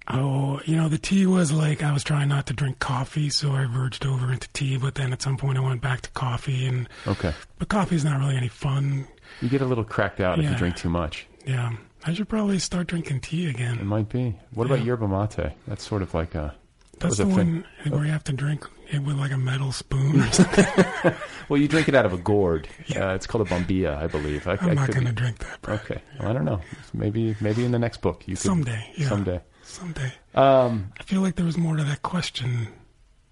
[0.08, 3.54] Oh, you know, the tea was like I was trying not to drink coffee, so
[3.54, 4.78] I verged over into tea.
[4.78, 7.34] But then at some point, I went back to coffee, and okay.
[7.58, 9.08] But coffee's not really any fun.
[9.42, 10.46] You get a little cracked out yeah.
[10.46, 11.26] if you drink too much.
[11.46, 13.80] Yeah, I should probably start drinking tea again.
[13.80, 14.36] It might be.
[14.54, 14.76] What yeah.
[14.76, 15.54] about yerba mate?
[15.68, 16.54] That's sort of like a
[17.00, 17.94] that's the one thing?
[17.94, 21.14] where you have to drink it with like a metal spoon or something.
[21.50, 22.68] well, you drink it out of a gourd.
[22.88, 23.12] Yeah.
[23.12, 24.48] Uh, it's called a bombilla, I believe.
[24.48, 25.62] I, am not going to drink that.
[25.62, 25.76] Bro.
[25.76, 26.02] Okay.
[26.20, 26.62] Well, I don't know.
[26.94, 28.92] Maybe maybe in the next book you could someday.
[28.96, 29.10] Yeah.
[29.10, 29.42] Someday.
[29.64, 30.14] Someday.
[30.36, 32.68] Um, I feel like there was more to that question.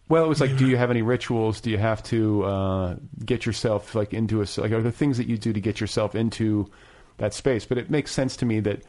[0.10, 1.62] Well, it was like, do you have any rituals?
[1.62, 4.71] Do you have to uh, get yourself like into a like?
[4.71, 6.69] Are there things that you do to get yourself into
[7.17, 7.65] that space?
[7.65, 8.84] But it makes sense to me that.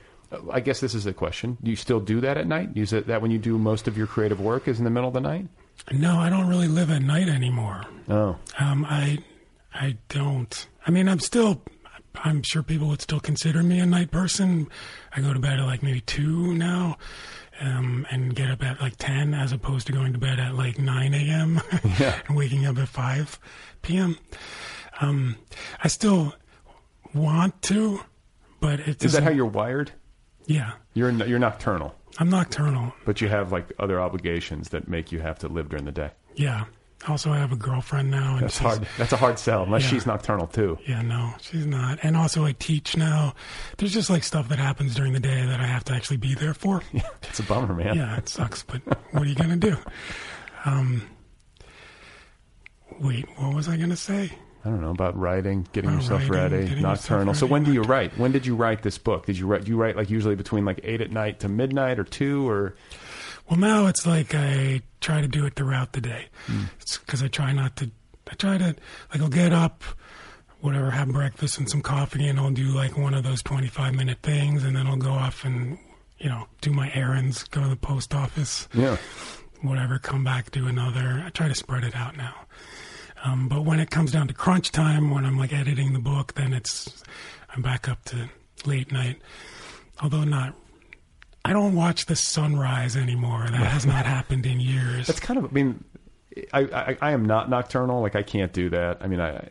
[0.53, 1.59] I guess this is a question.
[1.62, 2.70] Do you still do that at night?
[2.77, 5.09] Use it that when you do most of your creative work is in the middle
[5.09, 5.47] of the night?
[5.92, 7.83] No, I don't really live at night anymore.
[8.09, 9.18] Oh, Um, I,
[9.75, 10.66] I don't.
[10.87, 11.62] I mean, I'm still.
[12.16, 14.68] I'm sure people would still consider me a night person.
[15.16, 16.97] I go to bed at like maybe two now,
[17.61, 20.79] um, and get up at like ten, as opposed to going to bed at like
[20.79, 21.61] nine a.m.
[21.99, 22.20] Yeah.
[22.29, 23.38] and waking up at five
[23.83, 24.16] p.m.
[25.01, 25.37] Um,
[25.83, 26.35] I still
[27.12, 28.01] want to,
[28.61, 29.90] but it is Is that how you're wired?
[30.47, 32.93] Yeah, You're you're nocturnal, I'm nocturnal.
[33.07, 36.11] but you have like other obligations that make you have to live during the day.
[36.35, 36.65] Yeah.
[37.07, 38.87] Also, I have a girlfriend now, and That's hard.
[38.97, 39.89] That's a hard sell unless Yeah.
[39.91, 40.79] she's nocturnal too.
[40.87, 41.99] Yeah, no, she's not.
[42.03, 43.35] And also, I teach now.
[43.77, 46.35] There's just like stuff that happens during the day that I have to actually be
[46.35, 46.81] there for.
[46.93, 47.97] Yeah, It's a bummer, man.
[47.97, 48.81] Yeah, it sucks, but
[49.13, 49.77] what are you gonna do?
[50.65, 51.03] Um,
[53.01, 54.33] wait, what was I gonna say?
[54.64, 57.27] I don't know about writing, getting About yourself writing, ready, getting nocturnal.
[57.35, 58.16] yourself So when do you write?
[58.18, 59.27] When did you write this book?
[59.27, 59.64] Did you write?
[59.64, 62.74] Do you write like usually between like eight at night to midnight or two or?
[63.48, 66.29] Well, now it's like I try to do it throughout the day.
[66.46, 66.62] Hmm.
[66.81, 67.90] It's because I try not to.
[68.31, 68.74] I try to
[69.12, 69.85] like I'll get up,
[70.61, 74.20] whatever, have breakfast and some coffee, and I'll do like one of those twenty-five minute
[74.22, 75.77] things, and then I'll go off and
[76.18, 78.96] you know do my errands, go to the post office, Yeah.
[79.61, 81.22] whatever, come back, do another.
[81.27, 82.35] I try to spread it out now.
[83.25, 86.35] Um, but when it comes down to crunch time, when I'm like editing the book,
[86.35, 87.03] then it's
[87.55, 88.29] I'm back up to
[88.67, 89.21] late night.
[90.03, 90.55] Although not,
[91.45, 93.47] I don't watch the sunrise anymore.
[93.51, 95.07] That has not happened in years.
[95.07, 95.47] That's kind of.
[95.47, 95.85] I mean,
[96.53, 98.03] I, I I am not nocturnal.
[98.03, 98.99] Like I can't do that.
[99.01, 99.49] I mean, I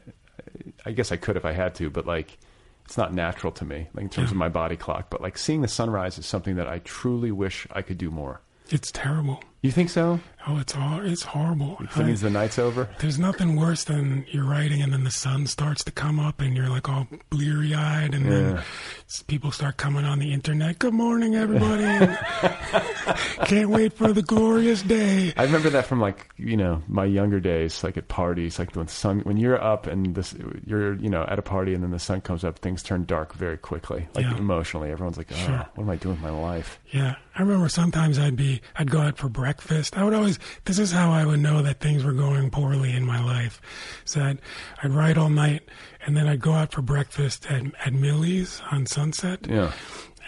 [0.86, 2.38] I guess I could if I had to, but like
[2.86, 3.88] it's not natural to me.
[3.94, 5.10] Like in terms of my body clock.
[5.10, 8.42] But like seeing the sunrise is something that I truly wish I could do more.
[8.70, 9.42] It's terrible.
[9.62, 10.20] You think so?
[10.46, 11.78] Oh, it's hor- it's horrible.
[11.80, 12.90] It means the night's over.
[13.00, 16.54] There's nothing worse than you're writing and then the sun starts to come up and
[16.56, 18.62] you're like all bleary eyed and then Yeah.
[19.08, 20.80] s- people start coming on the internet.
[20.80, 21.84] Good morning, everybody.
[23.46, 25.34] Can't wait for the glorious day.
[25.38, 28.88] I remember that from like you know my younger days, like at parties, like when
[28.88, 32.00] sun when you're up and this you're you know at a party and then the
[32.00, 34.08] sun comes up, things turn dark very quickly.
[34.16, 34.38] Like Yeah.
[34.38, 35.66] emotionally, everyone's like, oh, Sure.
[35.76, 36.80] what am I doing with my life?
[36.92, 39.98] Yeah, I remember sometimes I'd be, I'd go out for breakfast.
[39.98, 40.33] I would always,
[40.66, 43.62] this is how I would know that things were going poorly in my life.
[44.06, 44.40] So I'd,
[44.82, 45.64] I'd write all night
[46.06, 49.48] and then I'd go out for breakfast at, at Millie's on Sunset.
[49.48, 49.72] Yeah.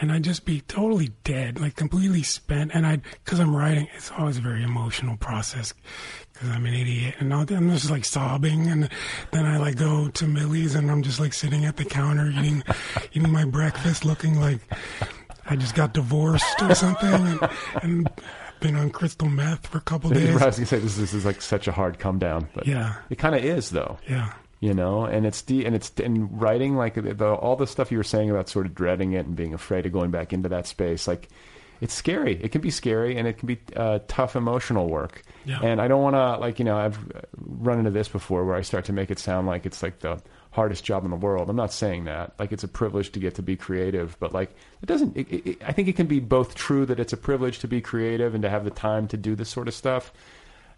[0.01, 2.71] And I'd just be totally dead, like completely spent.
[2.73, 5.73] And I'd, cause I'm writing, it's always a very emotional process
[6.33, 7.15] because I'm an idiot.
[7.19, 8.67] And I'll, I'm just like sobbing.
[8.67, 8.89] And
[9.31, 12.61] then I like go to Millie's and I'm just like sitting at the counter eating,
[13.13, 14.59] eating my breakfast looking like,
[15.47, 17.49] I just got divorced or something and,
[17.83, 18.09] and
[18.65, 20.41] been on crystal meth for a couple days.
[20.41, 22.95] I was gonna say this, this is like such a hard come down, but Yeah.
[23.09, 23.97] it kind of is though.
[24.09, 24.33] Yeah.
[24.61, 27.97] you know and it's de- and it's and writing like the, all the stuff you
[27.97, 30.65] were saying about sort of dreading it and being afraid of going back into that
[30.65, 31.27] space like
[31.81, 35.59] it's scary it can be scary and it can be uh, tough emotional work Yeah.
[35.61, 36.97] and i don't want to like you know i've
[37.37, 40.21] run into this before where i start to make it sound like it's like the
[40.55, 43.35] hardest job in the world i'm not saying that like it's a privilege to get
[43.35, 46.55] to be creative but like it doesn't it, it, i think it can be both
[46.55, 49.35] true that it's a privilege to be creative and to have the time to do
[49.35, 50.13] this sort of stuff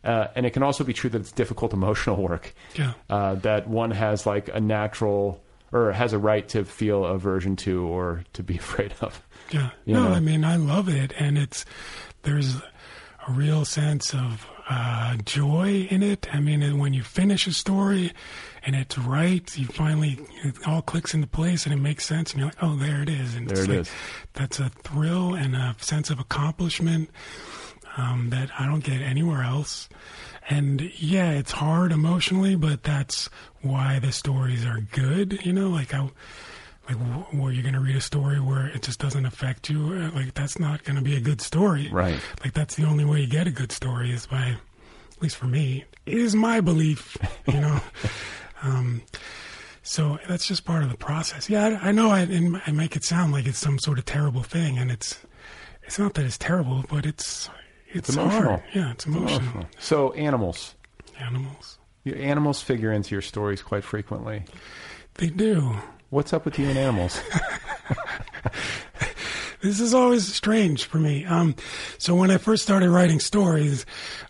[0.04, 2.54] uh, and it can also be true that it's difficult emotional work.
[2.76, 2.94] Yeah.
[3.10, 7.86] Uh, that one has like a natural or has a right to feel aversion to
[7.86, 9.22] or to be afraid of.
[9.52, 9.72] Yeah.
[9.86, 10.12] You no, know?
[10.14, 11.14] I mean, I love it.
[11.18, 11.66] And it's,
[12.24, 16.34] there's a real sense of uh, joy in it.
[16.34, 18.14] I mean, when you finish a story
[18.68, 22.32] and it's right, you finally, it all clicks into place and it makes sense.
[22.34, 23.34] And you're like, oh, there it is.
[23.34, 23.92] And There it's it like, is.
[24.34, 27.10] That's a thrill and a sense of accomplishment
[27.96, 29.90] um, that I don't get anywhere else.
[30.50, 33.30] And yeah, it's hard emotionally, but that's
[33.62, 35.46] why the stories are good.
[35.46, 36.02] You know, like I,
[36.88, 39.94] like wh- where you're gonna read a story where it just doesn't affect you.
[39.94, 41.90] uh, Like that's not gonna be a good story.
[41.92, 42.20] Right.
[42.44, 44.56] Like that's the only way you get a good story is by,
[45.16, 47.18] at least for me, it is my belief.
[47.48, 47.80] You know.
[48.64, 49.02] um,
[49.84, 51.50] so that's just part of the process.
[51.50, 52.22] Yeah, I, I know I,
[52.66, 55.20] I make it sound like it's some sort of terrible thing, and it's
[55.84, 57.50] it's not that it's terrible, but it's
[57.88, 58.44] it's, It's emotional.
[58.58, 58.64] hard.
[58.74, 59.66] Yeah, it's emotional.
[59.80, 60.76] So animals.
[61.20, 64.44] Animals, Your animals figure into your stories quite frequently.
[65.16, 65.76] they do.
[66.12, 67.20] What's up with you and animals?
[69.62, 71.26] This is always strange for me.
[71.26, 71.56] Um,
[71.98, 73.88] so when I first started writing stories,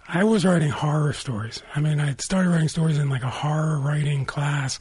[0.07, 1.61] I was writing horror stories.
[1.75, 4.79] I mean, I started writing stories in like a horror writing class.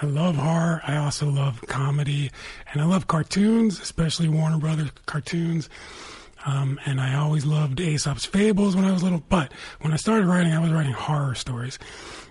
[0.00, 0.80] I love horror.
[0.86, 2.30] I also love comedy,
[2.72, 5.68] and I love cartoons, especially Warner Brothers cartoons.
[6.46, 9.22] Um, and I always loved Aesop's fables when I was little.
[9.28, 11.78] But when I started writing, I was writing horror stories.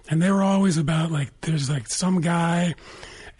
[0.09, 2.73] And they were always about like, there's like some guy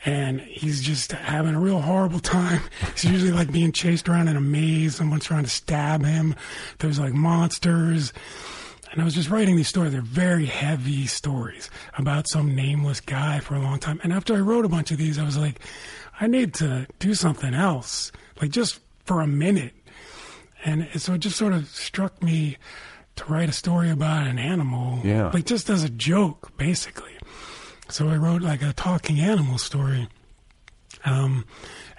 [0.06, 2.62] and he's just having a real horrible time.
[2.94, 4.96] He's usually like being chased around in a maze.
[4.96, 6.36] Someone's trying to stab him.
[6.80, 8.12] There's like monsters.
[8.92, 9.92] And I was just writing these stories.
[9.92, 14.00] They're very heavy stories about some nameless guy for a long time.
[14.04, 15.60] And after I wrote a bunch of these, I was like,
[16.22, 19.74] I need to do something else, like just for a minute.
[20.63, 22.58] And so it just sort of struck me
[23.16, 25.30] to write a story about an animal, Yeah.
[25.34, 27.12] like just as a joke, basically.
[27.89, 30.08] So I wrote like a talking animal story.
[31.06, 31.46] Um,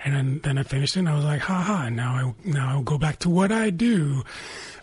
[0.04, 2.70] and then, then I finished it and I was like, ha haha, now I, now
[2.70, 4.22] I'll go back to what I do.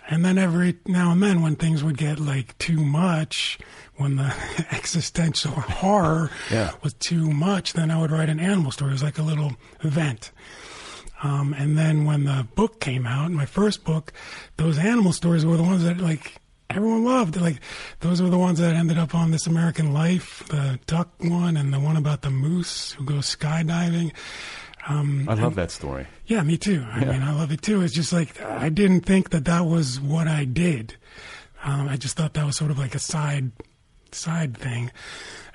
[0.10, 3.58] And then every now and then when things would get like too much,
[3.96, 4.34] when the
[4.72, 6.72] existential horror Yeah.
[6.84, 8.92] was too much, then I would write an animal story.
[8.92, 10.32] It was like a little event.
[11.24, 14.12] Um, and then when the book came out, my first book,
[14.58, 16.41] those animal stories were the ones that like
[16.76, 17.36] everyone loved.
[17.40, 17.60] Like
[18.00, 21.74] those were the ones that ended up on This American Life, the duck one, and
[21.74, 24.12] the one about the moose who goes skydiving.
[24.88, 26.08] Um, I love that story.
[26.26, 26.84] yeah, me too.
[26.92, 27.82] I mean, I love it too.
[27.84, 30.96] It's just like I didn't think that that was what I did.
[31.64, 33.52] Um, I just thought that was sort of like a side
[34.12, 34.92] side thing,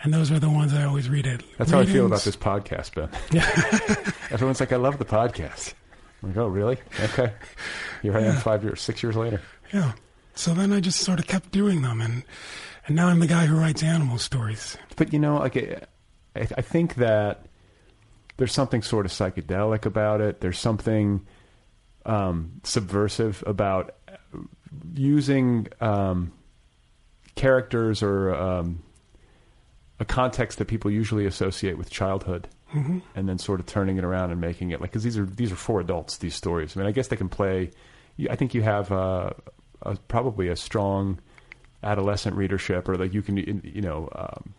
[0.02, 1.42] and those were the ones I always read it.
[1.58, 3.10] That's how I feel about this podcast, Ben.
[4.30, 5.74] Everyone's like, I love the podcast.
[6.22, 6.78] I'm like, oh, really?
[7.00, 7.32] Okay.
[8.02, 9.40] Here I am five years, six years later.
[9.72, 9.92] Yeah.
[10.36, 12.22] So then I just sort of kept doing them, and
[12.86, 14.76] and now I'm the guy who writes animal stories.
[14.96, 17.46] But you know, like I, I think that
[18.36, 20.40] there's something sort of psychedelic about it.
[20.40, 21.26] There's something
[22.04, 23.94] um, subversive about
[24.94, 26.32] using um,
[27.34, 28.82] characters or um,
[29.98, 33.00] a context that people usually associate with childhood, Mhm.
[33.14, 35.50] and then sort of turning it around and making it like because these are these
[35.50, 36.18] are for adults.
[36.18, 36.76] These stories.
[36.76, 37.70] I mean, I guess they can play.
[38.28, 39.30] I think you have uh,
[39.92, 41.18] a, probably a strong
[41.82, 44.54] adolescent readership, or like you can you know um,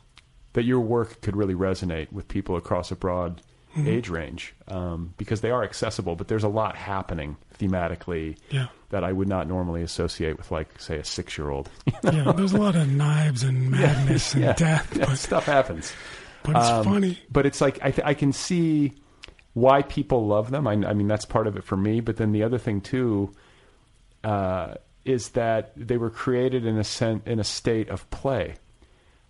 [0.53, 3.41] that your work could really resonate with people across a broad
[3.75, 3.87] Mhm.
[3.87, 6.15] age range um, because they are accessible.
[6.15, 8.67] But there's a lot happening thematically Yeah.
[8.89, 11.69] that I would not normally associate with, like say, a six year old.
[12.03, 15.93] Yeah, there's a lot of knives and madness and death, Yeah, but stuff happens.
[16.43, 17.19] but it's Um, funny.
[17.31, 18.93] But it's like I, th- I can see
[19.53, 20.65] why people love them.
[20.65, 21.99] I, I mean, that's part of it for me.
[21.99, 23.31] But then the other thing too
[24.23, 24.75] uh,
[25.07, 28.55] is that they were created in a sen- in a state of play,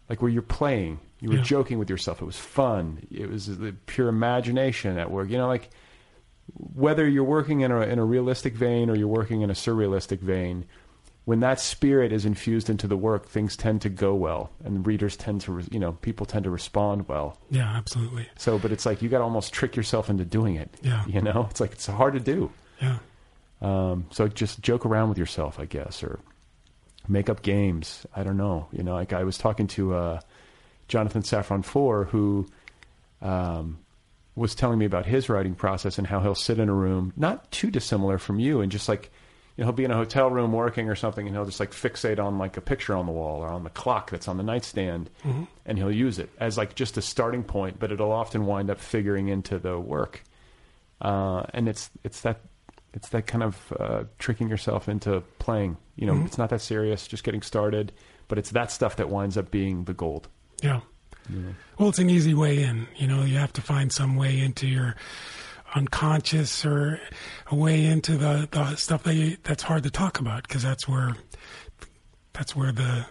[0.10, 1.44] like where you're playing, you were Yeah.
[1.44, 2.22] joking with yourself.
[2.22, 3.00] It was fun.
[3.12, 5.30] It was the pure imagination at work.
[5.30, 5.70] You know, like
[6.54, 10.20] whether you're working in a in a realistic vein or you're working in a surrealistic
[10.20, 10.66] vein,
[11.26, 15.18] when that spirit is infused into the work, things tend to go well, and readers
[15.18, 17.38] tend to, you know, people tend to respond well.
[17.50, 18.30] Yeah, absolutely.
[18.38, 20.70] So, but it's like you got to almost trick yourself into doing it.
[20.82, 21.04] Yeah.
[21.06, 22.50] You know, it's like it's hard to do.
[22.82, 23.00] Yeah.
[23.62, 26.20] Um, so just joke around with yourself, I guess, or
[27.08, 28.06] make up games.
[28.16, 28.68] I don't know.
[28.72, 30.20] You know, like I was talking to uh,
[30.88, 32.48] Jonathan Safran Foer, who
[33.22, 33.80] um,
[34.36, 37.50] was telling me about his writing process and how he'll sit in a room, not
[37.52, 39.10] too dissimilar from you, and just like,
[39.56, 41.72] you know, he'll be in a hotel room working or something, and he'll just like
[41.72, 44.44] fixate on like a picture on the wall or on the clock that's on the
[44.44, 45.48] nightstand, Mhm.
[45.66, 48.80] and he'll use it as like just a starting point, but it'll often wind up
[48.80, 50.22] figuring into the work.
[51.02, 52.42] Uh, and it's it's that
[52.94, 55.78] it's that kind of uh, tricking yourself into playing.
[55.96, 56.26] You know, Mhm.
[56.26, 57.92] it's not that serious, just getting started,
[58.28, 60.28] but it's that stuff that winds up being the gold.
[60.62, 60.82] Yeah.
[61.30, 61.56] You know?
[61.78, 62.88] Well, it's an easy way in.
[62.96, 64.96] You know, you have to find some way into your
[65.76, 67.00] unconscious or
[67.52, 70.88] a way into the, the stuff that you, that's hard to talk about because that's
[70.88, 71.16] where
[72.34, 73.06] that's where the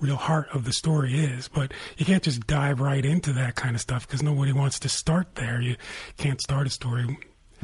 [0.00, 1.48] real heart of the story is.
[1.48, 4.88] But you can't just dive right into that kind of stuff because nobody wants to
[4.88, 5.60] start there.
[5.60, 5.76] You
[6.18, 7.16] can't start a story.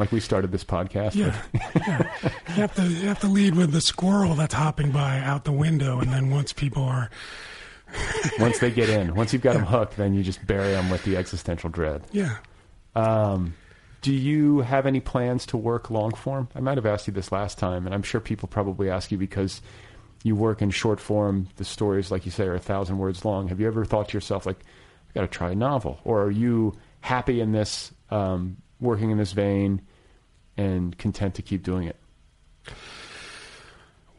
[0.02, 1.14] Like we started this podcast.
[1.14, 1.40] Yeah,
[1.76, 2.12] yeah.
[2.48, 5.52] You have to you have to lead with the squirrel that's hopping by out the
[5.52, 7.08] window, and then once people are
[8.40, 11.04] once they get in, once you've got them hooked, then you just bury them with
[11.04, 12.02] the existential dread.
[12.10, 12.38] yeah.
[12.96, 13.54] Um,
[14.00, 16.48] do you have any plans to work long form?
[16.56, 19.18] I might have asked you this last time, and I'm sure people probably ask you
[19.18, 19.62] because
[20.24, 21.46] you work in short form.
[21.58, 23.46] The stories, like you say, are a thousand words long.
[23.46, 24.58] Have you ever thought to yourself, like,
[25.10, 26.00] I got to try a novel?
[26.02, 29.80] Or are you happy in this, um, working in this vein,
[30.56, 31.96] and content to keep doing it?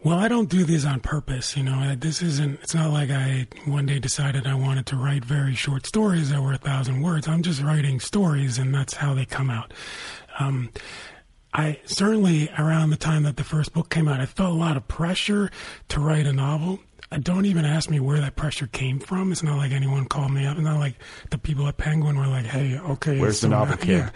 [0.03, 1.55] Well, I don't do these on purpose.
[1.55, 5.23] You know, this isn't, it's not like I one day decided I wanted to write
[5.23, 7.25] very short stories that were a thousand words.
[7.25, 9.73] I'm just writing stories and that's how they come out.
[10.39, 10.71] Um,
[11.53, 14.75] I certainly, around the time that the first book came out, I felt a lot
[14.75, 15.49] of pressure
[15.87, 16.79] to write a novel.
[17.17, 19.31] Don't even ask me where that pressure came from.
[19.31, 20.55] It's not like anyone called me up.
[20.57, 20.95] It's not like
[21.29, 23.77] the people at Penguin were like, "Hey, okay, Where's the novel?
[23.85, 24.09] Yeah.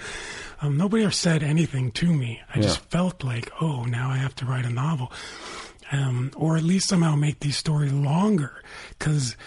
[0.61, 2.41] Um, nobody ever said anything to me.
[2.53, 5.11] I just felt like, oh, now I have to write a novel,
[5.91, 8.63] um, or at least somehow make these stories longer,
[8.97, 9.37] because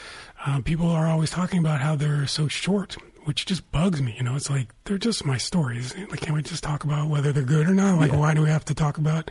[0.46, 2.96] uh, people are always talking about how they're so short.
[3.24, 4.34] Which just bugs me, you know.
[4.34, 5.94] It's like they're just my stories.
[5.96, 7.98] Like, can't we just talk about whether they're good or not?
[8.01, 9.30] Like, why do we have to talk about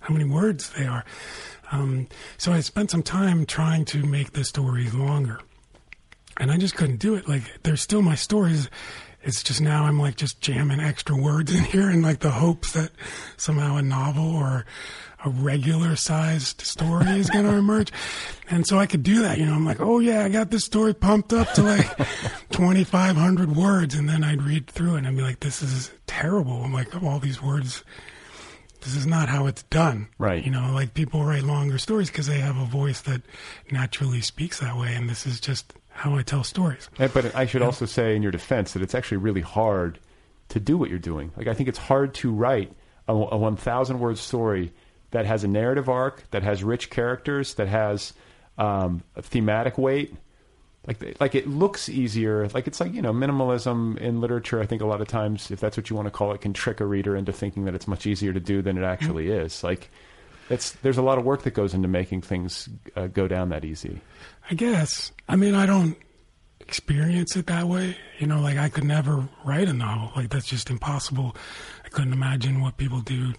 [0.00, 1.04] how many words they are?
[1.70, 5.40] Um, so I spent some time trying to make the stories longer,
[6.36, 7.28] and I just couldn't do it.
[7.28, 8.68] Like they're still my stories.
[9.22, 12.72] It's just now I'm like just jamming extra words in here in like the hopes
[12.72, 12.90] that
[13.36, 14.64] somehow a novel or
[15.22, 17.92] a regular sized story is going to emerge.
[18.48, 19.38] And so I could do that.
[19.38, 21.96] You know, I'm like, oh yeah, I got this story pumped up to like
[22.50, 23.94] 2,500 words.
[23.94, 26.64] And then I'd read through it and I'd be like, this is terrible.
[26.64, 27.84] I'm like, all these words
[28.82, 30.08] this is not how it's done.
[30.18, 30.44] Right.
[30.44, 33.22] You know, like people write longer stories because they have a voice that
[33.70, 36.88] naturally speaks that way, and this is just how I tell stories.
[36.98, 39.98] Eh, But I should also say, in your defense, that it's actually really hard
[40.48, 41.32] to do what you're doing.
[41.36, 42.72] Like I think it's hard to write
[43.08, 44.72] a, a 1,000 word story
[45.10, 48.12] that has a narrative arc, that has rich characters, that has
[48.58, 50.14] um, a thematic weight.
[50.86, 52.48] Like like it looks easier.
[52.48, 54.60] Like it's like you know minimalism in literature.
[54.62, 56.52] I think a lot of times, if that's what you want to call it, can
[56.54, 59.62] trick a reader into thinking that it's much easier to do than it actually is.
[59.62, 59.90] Like
[60.48, 63.64] it's there's a lot of work that goes into making things uh, go down that
[63.64, 64.00] easy.
[64.50, 65.12] I guess.
[65.28, 65.96] I mean, I don't
[66.60, 67.96] experience it that way.
[68.18, 70.12] You know, like I could never write a novel.
[70.16, 71.36] Like that's just impossible.
[71.84, 73.34] I couldn't imagine what people do.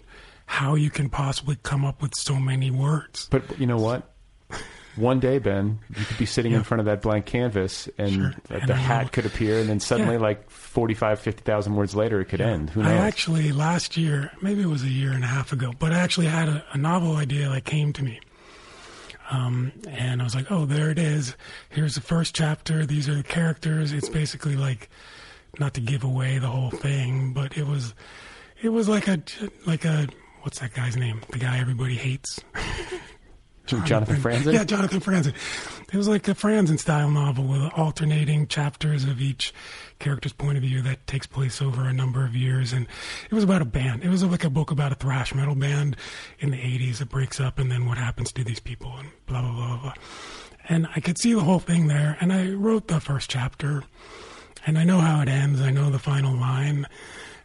[0.46, 3.28] How you can possibly come up with so many words.
[3.32, 4.11] But you know what?
[4.98, 8.34] One day, Ben, you could be sitting in front of that blank canvas, and Sure.
[8.50, 9.10] the I hat know.
[9.14, 10.22] could appear, and then suddenly, Yeah.
[10.22, 12.72] like 45, 50,000 words later, it could end.
[12.72, 12.92] Who knows?
[12.92, 16.00] I actually last year, maybe it was a year and a half ago, but I
[16.00, 18.20] actually had a, a novel idea that came to me.
[19.30, 21.38] Um, and I was like, oh, there it is.
[21.70, 22.86] Here's the first chapter.
[22.86, 23.94] These are the characters.
[23.94, 24.90] It's basically like,
[25.58, 27.94] not to give away the whole thing, but it was,
[28.62, 29.22] it was like a,
[29.66, 30.08] like a,
[30.42, 31.22] what's that guy's name?
[31.30, 32.42] The guy everybody hates.
[33.66, 34.54] Jonathan Franzen?
[34.54, 35.34] Yeah, Jonathan Franzen.
[35.92, 39.54] It was like a Franzen style novel with alternating chapters of each
[40.00, 42.74] character's point of view that takes place over a number of years.
[42.74, 42.88] And
[43.30, 44.04] it was about a band.
[44.04, 45.96] It was like a book about a thrash metal band
[46.40, 49.42] in the 80s that breaks up and then what happens to these people and blah,
[49.42, 49.94] blah, blah, blah, blah.
[50.70, 52.18] And I could see the whole thing there.
[52.20, 53.84] And I wrote the first chapter
[54.66, 55.62] and I know how it ends.
[55.62, 56.88] I know the final line.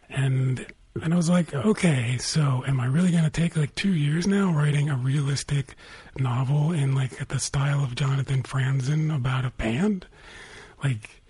[0.09, 0.65] And
[1.03, 4.27] and I was like, okay, so am I really going to take like two years
[4.27, 5.75] now writing a realistic
[6.17, 10.05] novel in like the style of Jonathan Franzen about a band?
[10.83, 11.21] Like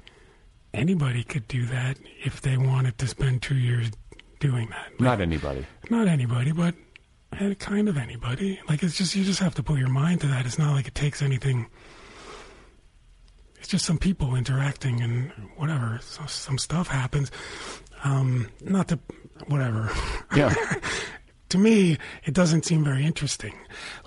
[0.74, 3.92] anybody could do that if they wanted to spend two years
[4.40, 5.00] doing that.
[5.00, 5.66] Not anybody.
[5.90, 6.76] Not anybody, but
[7.60, 8.60] kind of anybody.
[8.68, 10.46] Like it's just you just have to put your mind to that.
[10.46, 11.68] It's not like it takes anything.
[13.60, 16.00] It's just some people interacting and whatever.
[16.02, 17.32] So some stuff happens.
[18.04, 19.00] Um, not to
[19.48, 19.92] whatever.
[20.36, 20.54] Yeah.
[21.50, 23.54] to me, it doesn't seem very interesting.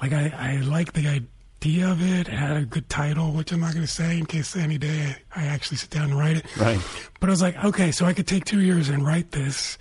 [0.02, 2.28] Like I, I like the idea of it.
[2.28, 5.16] It had a good title, which I'm not going to say in case any day
[5.34, 6.56] I actually sit down and write it.
[6.56, 6.80] Right.
[7.20, 9.78] But I was like, okay, so I could take two years and write this,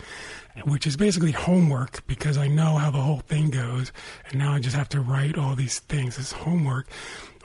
[0.65, 3.91] which is basically homework because I know how the whole thing goes,
[4.29, 6.87] and now I just have to write all these things as homework.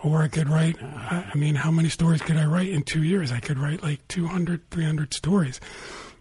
[0.02, 3.02] Or I could write, I I mean, how many stories could I write in two
[3.02, 3.32] years?
[3.32, 5.60] I could write like 200, 300 stories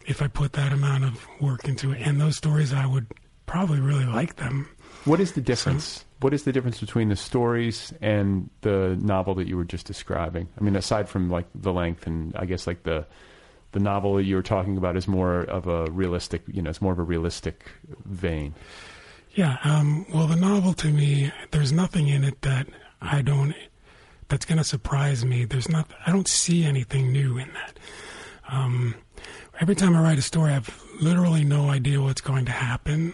[0.06, 2.01] if I put that amount of work into it.
[2.01, 3.08] And those stories, I would
[3.45, 4.70] probably really like them.
[5.06, 6.06] What is the difference?
[6.22, 10.47] What is the difference between the stories and the novel that you were just describing?
[10.58, 13.06] I mean, aside from like the length and I guess like the
[13.74, 16.82] the novel that you were talking about is more of a realistic, you know, it's
[16.82, 17.72] more of a realistic
[18.06, 18.54] vein.
[19.34, 19.58] Yeah.
[19.64, 22.68] Um, well, the novel to me, there's nothing in it that
[23.01, 23.56] I don't,
[24.30, 25.45] that's going to surprise me.
[25.45, 27.80] There's not, I don't see anything new in that.
[28.47, 28.93] Um,
[29.60, 33.14] every time I write a story, I have literally no idea what's going to happen.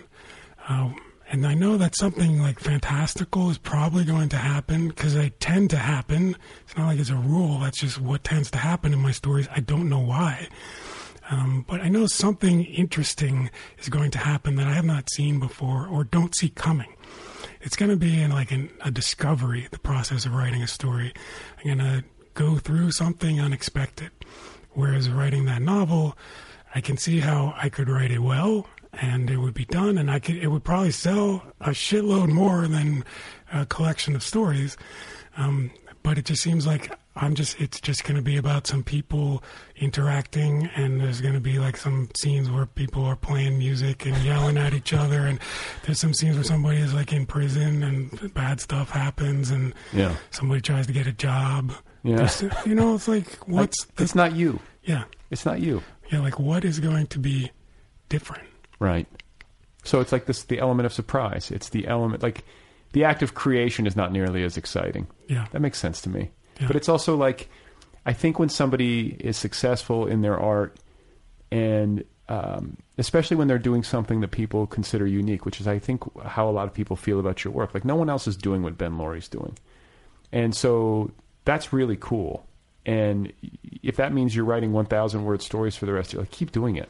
[0.68, 1.00] Um,
[1.32, 5.70] and I know that something like fantastical is probably going to happen because they tend
[5.72, 6.36] to happen.
[6.66, 7.60] It's not like it's a rule.
[7.60, 9.48] That's just what tends to happen in my stories.
[9.56, 10.48] I don't know why.
[11.30, 15.40] Um, but I know something interesting is going to happen that I have not seen
[15.40, 16.96] before or don't see coming.
[17.62, 21.14] It's going to be in like an, a discovery, the process of writing a story.
[21.60, 24.10] I'm going to go through something unexpected.
[24.80, 26.18] Whereas writing that novel,
[26.74, 30.10] I can see how I could write it well and it would be done and
[30.10, 33.04] I could, it would probably sell a shitload more than
[33.54, 34.78] a collection of stories.
[35.38, 35.72] Um,
[36.04, 39.44] but it just seems like I'm just it's just going to be about some people
[39.76, 44.16] interacting, and there's going to be like some scenes where people are playing music and
[44.24, 45.40] yelling at each other, and
[45.84, 50.16] there's some scenes where somebody is like in prison and bad stuff happens, and Yeah.
[50.32, 51.74] somebody tries to get a job.
[52.04, 52.30] Yeah.
[52.66, 54.60] You know, it's like what's Like, it's not you.
[54.84, 55.84] Yeah, It's not you.
[56.12, 57.52] yeah, like what is going to be
[58.08, 58.48] different?
[58.80, 59.08] Right.
[59.84, 61.52] So it's like this the element of surprise.
[61.52, 62.44] It's the element like
[62.94, 65.08] the act of creation is not nearly as exciting.
[65.28, 65.46] Yeah.
[65.52, 66.32] That makes sense to me.
[66.60, 66.68] Yeah.
[66.68, 67.50] But it's also like
[68.06, 70.78] I think when somebody is successful in their art
[71.52, 76.04] and um, especially when they're doing something that people consider unique, which is I think
[76.24, 77.74] how a lot of people feel about your work.
[77.74, 79.58] Like no one else is doing what Ben Loory's doing.
[80.32, 81.12] And so
[81.46, 82.46] that's really cool.
[82.86, 83.32] And
[83.84, 86.52] if that means you're writing 1,000 word stories for the rest of your life, keep
[86.52, 86.90] doing it.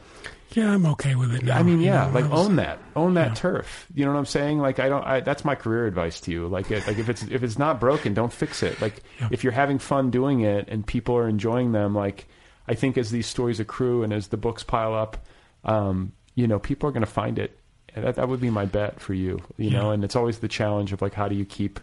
[0.52, 1.56] Yeah, I'm okay with it now.
[1.58, 3.34] I mean, you yeah, know, like was- own that, own that Yeah.
[3.34, 3.86] turf.
[3.94, 4.58] You know what I'm saying?
[4.58, 5.04] Like I don't.
[5.04, 6.48] I, that's my career advice to you.
[6.48, 8.80] Like, it, like if it's if it's not broken, don't fix it.
[8.80, 9.28] Like Yeah.
[9.30, 12.26] if you're having fun doing it and people are enjoying them, like
[12.66, 15.18] I think as these stories accrue and as the books pile up,
[15.64, 17.56] um, you know, people are going to find it.
[17.94, 19.38] That that would be my bet for you.
[19.56, 21.78] You know, and it's always the challenge of like how do you keep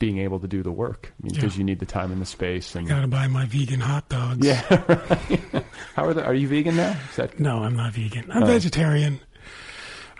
[0.00, 1.58] being able to do the work because Yeah.
[1.58, 4.44] you need the time and the space and Gotta buy my vegan hot dogs.
[4.44, 4.62] yeah.
[4.88, 5.64] Right.
[5.94, 6.96] how are the, Are you vegan now?
[7.16, 8.24] That No, I'm not vegan.
[8.32, 8.46] I'm Oh.
[8.46, 9.20] vegetarian.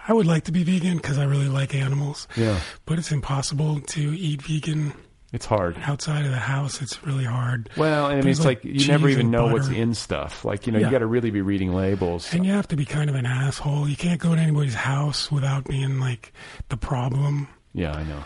[0.06, 2.28] I would like to be vegan because I really like animals.
[2.36, 2.60] Yeah.
[2.86, 4.92] But it's impossible to eat vegan
[5.32, 5.76] it's hard.
[5.84, 6.82] outside of the house.
[6.82, 7.70] It's really hard.
[7.76, 10.44] Well, and I mean, it's like, like you never even know what's in stuff.
[10.44, 12.32] Like you know, you got to really be reading labels.
[12.34, 13.88] And you have to be kind of an asshole.
[13.88, 16.32] You can't go to anybody's house without being like
[16.68, 17.46] the problem.
[17.72, 18.24] yeah, I know.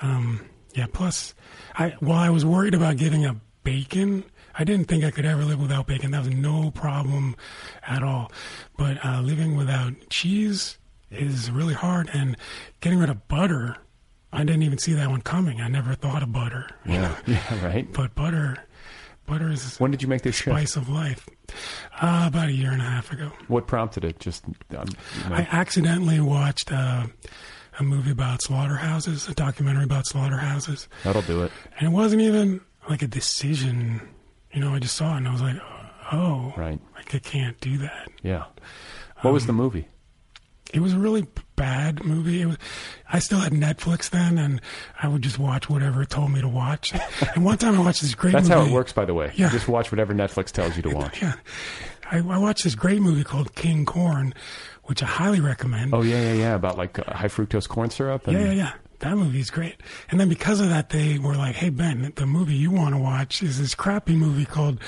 [0.00, 0.40] Um,
[0.78, 0.86] yeah.
[0.92, 1.34] Plus,
[1.76, 4.24] I while I was worried about giving up bacon,
[4.54, 6.12] I didn't think I could ever live without bacon.
[6.12, 7.36] That was no problem
[7.86, 8.32] at all.
[8.76, 10.78] But uh, living without cheese
[11.10, 12.36] is really hard, and
[12.80, 13.76] getting rid of butter,
[14.32, 15.60] I didn't even see that one coming.
[15.60, 16.68] I never thought of butter.
[16.86, 17.92] Yeah, yeah, right.
[17.92, 18.56] But butter,
[19.26, 20.50] butter is When did you make this shift?
[20.56, 21.28] spice of life.
[22.00, 23.32] Uh, about a year and a half ago.
[23.48, 24.20] What prompted it?
[24.20, 27.06] Just um, you know, I accidentally watched uh,
[27.78, 30.88] a movie about slaughterhouses, a documentary about slaughterhouses.
[31.04, 31.52] that'll do it.
[31.78, 34.00] And it wasn't even like a decision.
[34.52, 35.56] You know, I just saw it and I was like,
[36.12, 36.80] oh, Right.
[36.96, 38.08] like I can't do that.
[38.22, 38.44] Yeah.
[39.22, 39.88] What was the um, movie?
[40.72, 41.26] It was a really
[41.56, 42.42] bad movie.
[42.42, 42.58] It was,
[43.10, 44.60] I still had Netflix then, and
[45.02, 46.92] I would just watch whatever it told me to watch.
[47.34, 48.60] and one time I watched this great That's movie.
[48.60, 49.32] how it works, by the way.
[49.34, 49.46] Yeah.
[49.46, 51.22] You just watch whatever Netflix tells you to watch.
[51.22, 51.34] Yeah.
[52.10, 54.34] I, I watched this great movie called King Corn,
[54.88, 55.92] which I highly recommend.
[55.94, 56.54] Oh yeah, yeah, yeah.
[56.54, 58.26] About like uh, high fructose corn syrup.
[58.26, 58.72] And, Yeah, yeah, yeah.
[59.00, 59.76] That movie's great.
[60.10, 63.00] And then because of that, they were like, "Hey Ben, the movie you want to
[63.00, 64.80] watch is this crappy movie called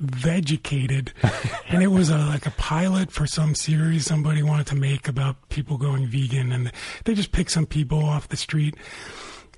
[0.00, 1.12] Vegucated,"
[1.68, 5.48] and it was a, like a pilot for some series somebody wanted to make about
[5.48, 6.70] people going vegan, and
[7.04, 8.76] they just picked some people off the street.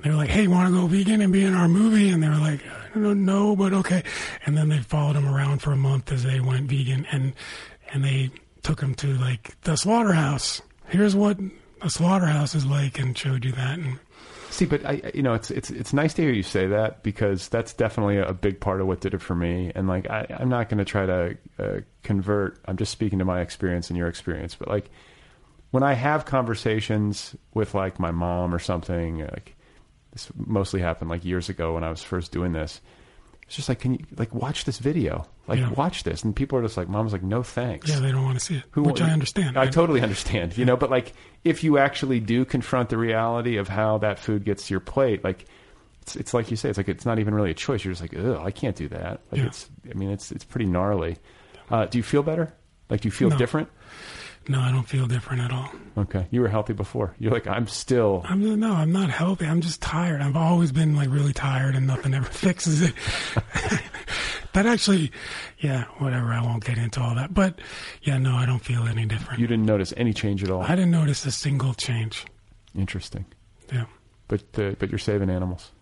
[0.03, 2.29] They were like, "Hey, want to go vegan and be in our movie?" And they
[2.29, 2.63] were like,
[2.95, 4.03] "No, no, but okay."
[4.47, 7.35] And then they followed them around for a month as they went vegan, and
[7.93, 8.31] and they
[8.67, 10.61] took him to like the slaughterhouse.
[10.89, 11.39] Here's what
[11.83, 13.79] a slaughterhouse is like, and showed you that.
[13.79, 14.01] And
[14.51, 17.49] See, but I, you know, it's it's it's nice to hear you say that because
[17.49, 19.71] that's definitely a big part of what did it for me.
[19.73, 22.59] And like, I, I'm not going to try to uh, convert.
[22.65, 24.57] I'm just speaking to my experience and your experience.
[24.57, 24.91] But like,
[25.71, 29.55] when I have conversations with like my mom or something, like
[30.13, 32.81] this mostly happened like years ago when I was first doing this.
[33.47, 35.27] It's just like, can you like watch this video?
[35.47, 35.71] Like, Yeah.
[35.71, 38.37] watch this, and people are just like, "Mom's like, no thanks." yeah, they don't want
[38.39, 39.57] to see it, Who which I understand.
[39.57, 40.59] I totally understand.
[40.59, 41.13] You know, but like
[41.45, 45.23] if you actually do confront the reality of how that food gets to your plate,
[45.23, 45.45] like
[46.03, 47.85] it's it's like you say, it's like it's not even really a choice.
[47.85, 49.21] You're just like, ugh, I can't do that.
[49.31, 49.47] Like Yeah.
[49.47, 51.17] it's I mean it's it's pretty gnarly.
[51.71, 52.53] Uh, do you feel better?
[52.91, 53.39] Like do you feel No.
[53.39, 53.69] different?
[54.49, 55.71] No, I don't feel different at all.
[55.99, 56.27] Okay.
[56.31, 57.15] You were healthy before.
[57.19, 59.47] You're like, I'm still I'm no, I'm not healthy.
[59.47, 60.21] I'm just tired.
[60.21, 62.95] I've always been like really tired, and nothing ever fixes it.
[64.53, 65.13] that actually,
[65.59, 66.33] yeah, whatever.
[66.33, 67.59] I won't get into all that, but
[68.03, 69.41] yeah, no, I don't feel any different.
[69.41, 70.63] you didn't notice any change at all.
[70.63, 72.25] I didn't notice a single change.
[72.75, 73.27] Interesting.
[73.73, 73.87] Yeah,
[74.29, 75.73] But uh, but you're saving animals.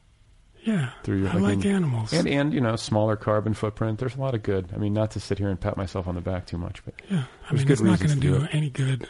[0.64, 0.90] Yeah.
[1.02, 2.12] Through your I like in- animals.
[2.12, 3.98] And and you know, smaller carbon footprint.
[3.98, 4.68] There's a lot of good.
[4.74, 6.94] I mean, not to sit here and pat myself on the back too much, but
[7.10, 9.06] Yeah, I mean, it's not going to do do any good.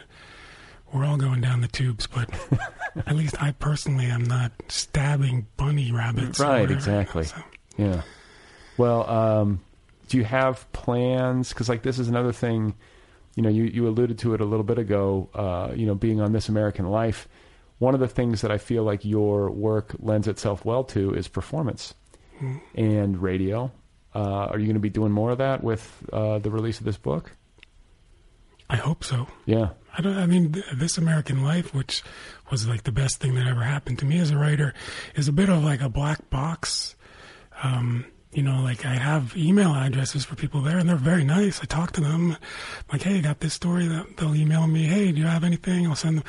[0.93, 2.31] We're all going down the tubes, but
[3.07, 6.39] at least I personally am not stabbing bunny rabbits.
[6.39, 7.25] Right, exactly.
[7.25, 7.37] So,
[7.77, 8.03] Yeah.
[8.77, 9.61] Well, um,
[10.09, 11.49] do you have plans?
[11.49, 12.75] Because like this is another thing.
[13.37, 15.29] You know, you you alluded to it a little bit ago.
[15.35, 17.29] Uh, you know, being on This American Life.
[17.79, 21.29] One of the things that I feel like your work lends itself well to is
[21.29, 21.95] performance
[22.75, 23.71] and radio.
[24.15, 26.85] Uh, are you going to be doing more of that with uh, the release of
[26.85, 27.33] this book?
[28.71, 29.27] I hope so.
[29.45, 29.71] Yeah.
[29.97, 30.17] I don't.
[30.17, 32.03] I mean, this American Life, which
[32.51, 34.73] was like the best thing that ever happened to me as a writer,
[35.15, 36.95] is a bit of like a black box.
[37.63, 41.61] um, you know, like I have email addresses for people there, and they're very nice.
[41.63, 42.37] I talk to them,
[42.93, 43.87] like, hey, I got this story.
[43.87, 45.87] That they'll email me, hey, do you have anything?
[45.87, 46.25] I'll send them,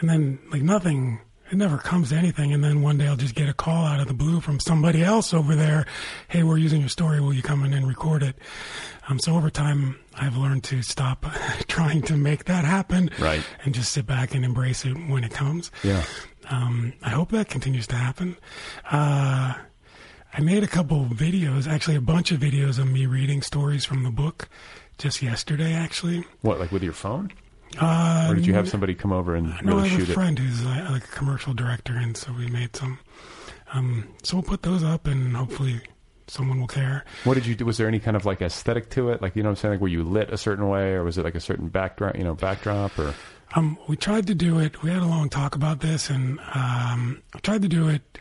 [0.00, 1.20] and then like nothing.
[1.52, 4.00] It never comes to anything, and then one day I'll just get a call out
[4.00, 5.84] of the blue from somebody else over there.
[6.26, 7.20] Hey, we're using your story.
[7.20, 8.34] Will you come in and record it?
[9.08, 11.26] Um, so over time, I've learned to stop
[11.68, 13.44] trying to make that happen, Right.
[13.64, 15.70] and just sit back and embrace it when it comes.
[15.84, 16.02] Yeah.
[16.48, 18.36] Um, I hope that continues to happen.
[18.90, 19.54] Uh,
[20.36, 23.84] I made a couple of videos, actually a bunch of videos of me reading stories
[23.84, 24.48] from the book
[24.98, 26.24] just yesterday, actually.
[26.42, 27.30] What, like with your phone?
[27.80, 30.12] Uh, Or did you have somebody come over and no, really I have shoot a
[30.12, 30.14] it?
[30.14, 32.98] friend who's like, like a commercial director, and so we made some.
[33.72, 35.80] Um, so we'll put those up, and hopefully
[36.26, 37.04] someone will care.
[37.24, 37.64] What did you do?
[37.64, 39.22] Was there any kind of like aesthetic to it?
[39.22, 39.74] Like, you know what I'm saying?
[39.74, 42.24] Like, were you lit a certain way or was it like a certain backdrop, you
[42.24, 43.14] know, backdrop or?
[43.56, 44.82] Um, we tried to do it.
[44.82, 48.20] We had a long talk about this, and um, I tried to do it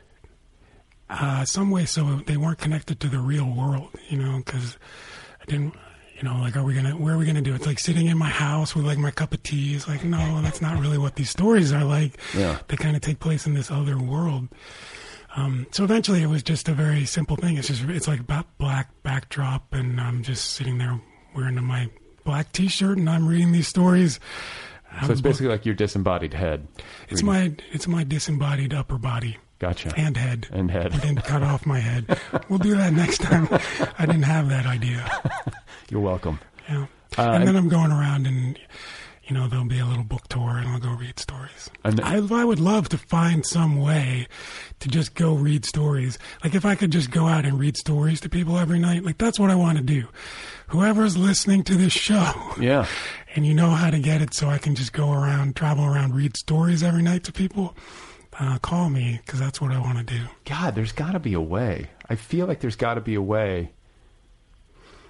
[1.10, 3.90] uh, some way so they weren't connected to the real world.
[4.10, 4.78] You know, because
[5.42, 5.76] I didn't.
[6.16, 6.92] You know, like, are we gonna?
[6.92, 7.58] Where are we gonna do it?
[7.58, 9.76] It's like sitting in my house with like my cup of tea.
[9.76, 12.18] It's like, no, that's not really what these stories are like.
[12.36, 12.60] Yeah.
[12.68, 14.48] They kind of take place in this other world.
[15.36, 17.58] Um, so eventually, it was just a very simple thing.
[17.58, 21.02] It's just it's like ba- black backdrop, and I'm just sitting there
[21.36, 21.90] wearing my
[22.24, 24.20] black T-shirt, and I'm reading these stories.
[25.06, 26.68] So it's basically like your disembodied head.
[27.10, 27.56] It's reading.
[27.58, 29.94] my it's my disembodied upper body Gotcha.
[29.96, 30.48] and head.
[30.52, 30.92] And head.
[30.94, 32.20] I didn't cut off my head.
[32.50, 33.48] We'll do that next time.
[33.98, 35.10] I didn't have that idea.
[35.90, 36.40] You're welcome.
[36.68, 36.88] Yeah.
[37.18, 38.60] Uh, and then I'm going around and
[39.24, 41.70] you know there'll be a little book tour and I'll go read stories.
[41.86, 44.28] And I I would love to find some way
[44.82, 46.20] to just go read stories.
[46.44, 49.06] Like if I could just go out and read stories to people every night.
[49.06, 50.10] Like that's what I want to do.
[50.68, 52.34] Whoever's listening to this show.
[52.60, 52.86] Yeah.
[53.36, 56.16] and you know how to get it so I can just go around, travel around,
[56.16, 57.76] read stories every night to people,
[58.40, 60.24] uh, call me because that's what I want to do.
[60.46, 61.90] God, there's got to be a way.
[62.10, 63.72] I feel like there's got to be a way.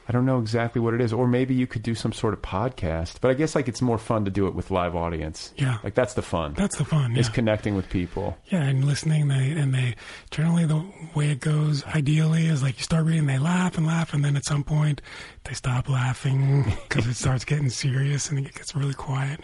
[0.07, 2.41] I don't know exactly what it is, or maybe you could do some sort of
[2.41, 3.21] podcast.
[3.21, 5.53] But I guess like it's more fun to do it with live audience.
[5.55, 5.77] Yeah.
[5.81, 6.55] like that's the fun.
[6.55, 7.15] That's the fun.
[7.15, 8.37] is connecting with people.
[8.47, 9.29] yeah and listening.
[9.29, 9.95] They and they
[10.29, 10.83] generally the
[11.15, 14.35] way it goes ideally is like you start reading, they laugh and laugh, and then
[14.35, 15.01] at some point
[15.45, 19.39] they stop laughing because it starts getting serious and it gets really quiet.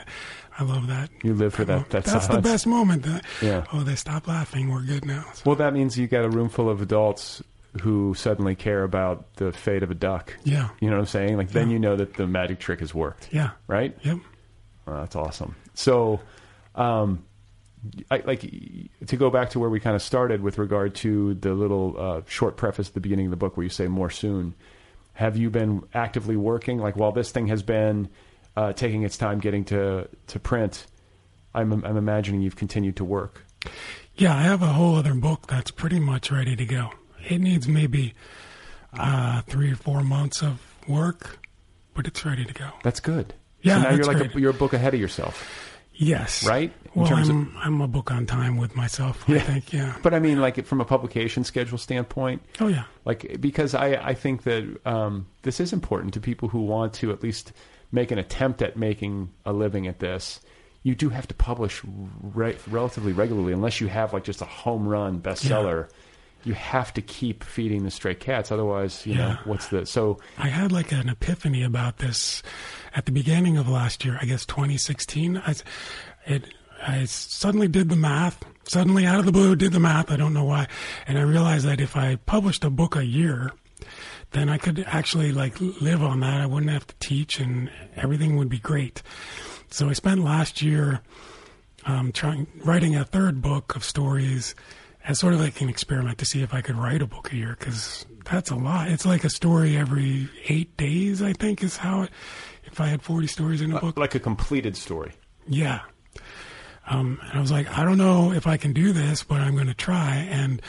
[0.58, 1.10] I love that.
[1.24, 1.90] You live for that.
[1.92, 3.04] That That's the best moment.
[3.04, 3.66] That, Yeah.
[3.72, 4.70] Oh, they stop laughing.
[4.72, 5.26] We're good now.
[5.34, 7.42] So, Well, that means you got a room full of adults
[7.82, 10.36] who suddenly care about the fate of a duck.
[10.44, 10.70] yeah.
[10.82, 11.38] You know what I'm saying?
[11.38, 11.74] Like then Yeah.
[11.74, 13.30] you know that the magic trick has worked.
[13.32, 13.52] Yeah.
[13.68, 13.96] Right?
[14.02, 14.18] Yep.
[14.88, 15.56] Oh, that's awesome.
[15.76, 16.20] So,
[16.76, 17.24] um,
[18.12, 18.42] I, like
[19.08, 22.22] to go back to where we kind of started with regard to the little uh,
[22.28, 24.54] short preface at the beginning of the book where you say more soon.
[25.14, 26.80] Have you been actively working?
[26.80, 28.10] Like while this thing has been
[28.56, 30.86] uh, taking its time getting to to print,
[31.54, 33.46] I'm I'm imagining you've continued to work.
[34.16, 36.90] Yeah, I have a whole other book that's pretty much ready to go.
[37.30, 38.14] It needs maybe
[38.98, 41.40] uh, three or four months of work,
[41.94, 42.70] but it's ready to go.
[42.84, 43.34] That's good.
[43.62, 45.48] Yeah, so now you're like a, you're a book ahead of yourself,
[45.94, 46.46] Yes.
[46.48, 46.72] right?
[46.96, 49.24] In Well, terms I'm I'm a book on time with myself.
[49.30, 49.40] I Yeah.
[49.42, 49.74] think.
[49.74, 49.98] Yeah.
[50.04, 52.86] but I mean, like from a publication schedule standpoint, Oh yeah.
[53.06, 57.12] like because I I think that um, this is important to people who want to
[57.12, 57.52] at least
[57.92, 60.40] make an attempt at making a living at this.
[60.84, 61.82] You do have to publish
[62.22, 65.90] re- relatively regularly, unless you have like just a home run bestseller.
[66.46, 70.48] You have to keep feeding the stray cats, otherwise, you know what's the so I
[70.48, 72.42] had like an epiphany about this
[72.96, 74.18] at the beginning of last year.
[74.22, 75.38] I guess 2016.
[75.38, 75.56] I,
[76.26, 76.46] it,
[76.82, 78.42] I suddenly did the math.
[78.64, 80.12] Suddenly, out of the blue, did the math.
[80.12, 80.68] I don't know why,
[81.08, 83.52] and I realized that if I published a book a year,
[84.32, 86.42] then I could actually like live on that.
[86.42, 89.02] I wouldn't have to teach, and everything would be great.
[89.70, 91.02] So I spent last year
[91.86, 94.56] um, trying writing a third book of stories
[95.06, 97.36] as sort of like an experiment to see if I could write a book a
[97.36, 98.90] year because that's a lot.
[98.90, 101.22] It's like a story every eight days.
[101.22, 102.10] I think is how it.
[102.66, 105.14] If I had forty stories in a book, like a completed story.
[105.48, 105.82] yeah.
[106.88, 109.54] Um, and I was like, I don't know if I can do this, but I'm
[109.54, 110.16] going to try.
[110.28, 110.60] And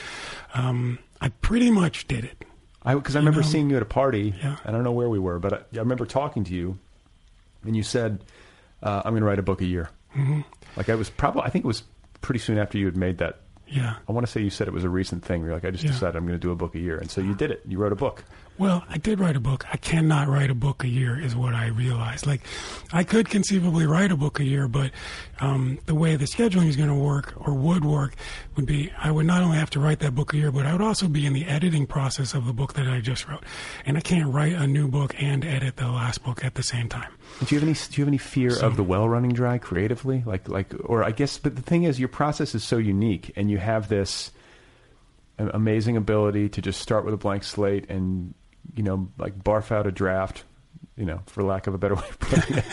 [0.52, 2.44] um, I pretty much did it.
[2.82, 3.46] I because I remember know?
[3.46, 4.34] seeing you at a party.
[4.42, 4.56] Yeah.
[4.64, 6.78] I don't know where we were, but I, I remember talking to you,
[7.64, 8.24] and you said,
[8.82, 10.40] uh, "I'm going to write a book a year." Mm-hmm.
[10.76, 11.82] Like I was probably, I think it was
[12.20, 13.40] pretty soon after you had made that.
[13.68, 13.96] Yeah.
[14.08, 15.42] I want to say you said it was a recent thing.
[15.44, 15.92] You're like, I just Yeah.
[15.92, 17.62] decided I'm going to do a book a year, and so you did it.
[17.68, 18.24] You wrote a book.
[18.60, 19.64] Well, I did write a book.
[19.72, 22.26] I cannot write a book a year, is what I realized.
[22.26, 22.42] Like,
[22.92, 24.90] I could conceivably write a book a year, but
[25.40, 28.16] um, the way the scheduling is going to work or would work
[28.56, 30.72] would be I would not only have to write that book a year, but I
[30.72, 33.44] would also be in the editing process of the book that I just wrote.
[33.86, 36.90] And I can't write a new book and edit the last book at the same
[36.90, 37.10] time.
[37.42, 37.72] Do you have any?
[37.72, 40.22] Do you have any fear of the well running dry creatively?
[40.26, 43.50] Like, like, or I guess, but the thing is, your process is so unique, and
[43.50, 44.32] you have this.
[45.38, 48.34] amazing ability to just start with a blank slate and
[48.76, 50.44] you know like barf out a draft,
[50.96, 52.64] you know, for lack of a better way of putting it.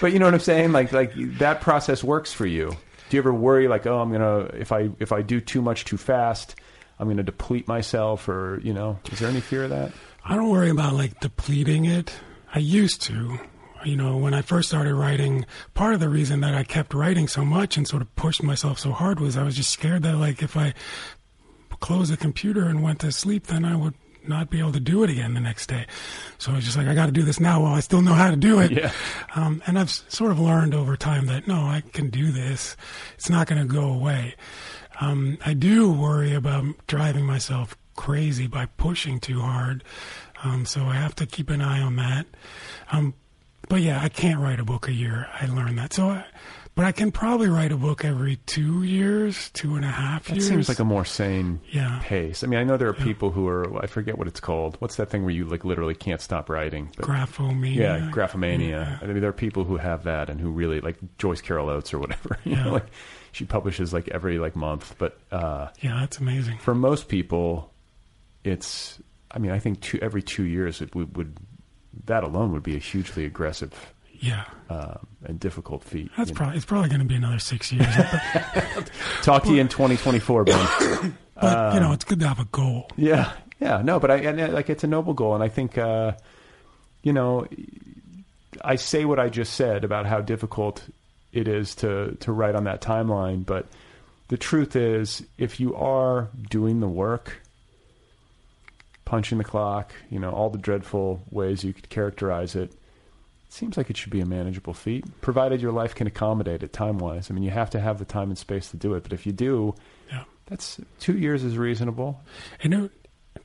[0.00, 0.72] but you know what I'm saying?
[0.72, 2.70] Like like that process works for you.
[3.08, 5.84] Do you ever worry like, oh, I'm gonna if I if I do too much
[5.84, 6.56] too fast,
[6.98, 9.92] I'm gonna deplete myself, or you know, is there any fear of that?
[10.24, 12.12] I don't worry about like depleting it.
[12.52, 13.38] I used to.
[13.84, 17.28] You know, when I first started writing, part of the reason that I kept writing
[17.28, 20.16] so much and sort of pushed myself so hard was I was just scared that
[20.16, 20.74] like if I
[21.78, 23.94] closed the computer and went to sleep, then I would
[24.28, 25.86] not be able to do it again the next day.
[26.38, 28.14] So I was just like, I got to do this now while I still know
[28.14, 28.70] how to do it.
[28.72, 28.92] Yeah.
[29.34, 32.76] Um, and I've sort of learned over time that no, I can do this.
[33.14, 34.34] It's not going to go away.
[35.00, 39.84] Um, I do worry about driving myself crazy by pushing too hard.
[40.44, 42.26] Um, so I have to keep an eye on that.
[42.92, 43.14] Um,
[43.68, 45.28] but yeah, I can't write a book a year.
[45.40, 45.92] I learned that.
[45.92, 46.24] So, I,
[46.76, 50.44] but I can probably write a book every two years, two and a half years.
[50.44, 51.98] That seems like a more sane Yeah.
[52.04, 52.44] pace.
[52.44, 54.76] I mean, I know there are people who are I forget what it's called.
[54.78, 56.90] What's that thing where you like literally can't stop writing?
[56.96, 57.76] But- graphomania.
[57.76, 59.02] Yeah, graphomania.
[59.02, 61.92] I mean, there are people who have that and who really like Joyce Carol Oates
[61.92, 62.38] or whatever.
[62.44, 62.64] You Yeah.
[62.64, 62.86] know, like
[63.32, 66.58] she publishes like every like month, but uh, Yeah, that's amazing.
[66.58, 67.72] for most people,
[68.44, 69.00] it's.
[69.30, 71.36] I mean, I think two every two years it would, would
[72.04, 73.72] that alone would be a hugely aggressive
[74.20, 76.10] Yeah, um, and difficult feat.
[76.16, 76.38] that's you know.
[76.38, 77.86] probably it's probably going to be another six years.
[79.22, 81.16] Talk to you in 2024, Ben.
[81.40, 82.88] but, you know, it's good to have a goal.
[82.96, 85.78] Yeah, yeah, no, but I and, uh, like it's a noble goal, and I think
[85.78, 86.12] uh,
[87.02, 87.46] you know,
[88.62, 90.82] I say what I just said about how difficult
[91.32, 93.66] it is to to write on that timeline, but
[94.28, 97.40] the truth is, if you are doing the work,
[99.04, 102.72] punching the clock, you know, all the dreadful ways you could characterize it.
[103.56, 106.98] Seems like it should be a manageable feat, provided your life can accommodate it time
[106.98, 107.30] wise.
[107.30, 109.24] I mean, you have to have the time and space to do it, but if
[109.24, 109.74] you do,
[110.10, 110.24] Yeah.
[110.44, 112.20] that's two years is reasonable.
[112.62, 112.90] And it,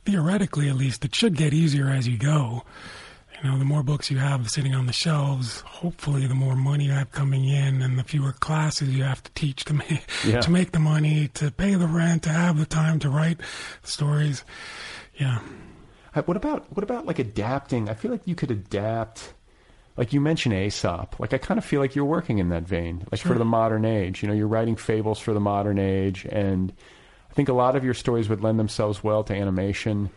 [0.05, 2.63] theoretically, at least, it should get easier as you go.
[3.41, 6.85] You know, the more books you have sitting on the shelves, hopefully, the more money
[6.87, 10.41] you have coming in, and the fewer classes you have to teach to make Yeah.
[10.41, 13.39] to make the money, to pay the rent, to have the time to write
[13.81, 14.43] stories.
[15.17, 15.39] Yeah,
[16.13, 17.87] Uh, What about what about like adapting?
[17.89, 19.33] I feel like you could adapt.
[20.01, 21.19] Like you mentioned Aesop.
[21.19, 23.85] Like I kind of feel like you're working in that vein, like for the modern
[23.85, 24.23] age.
[24.23, 26.73] You know, you're writing fables for the modern age, and
[27.29, 30.09] I think a lot of your stories would lend themselves well to animation.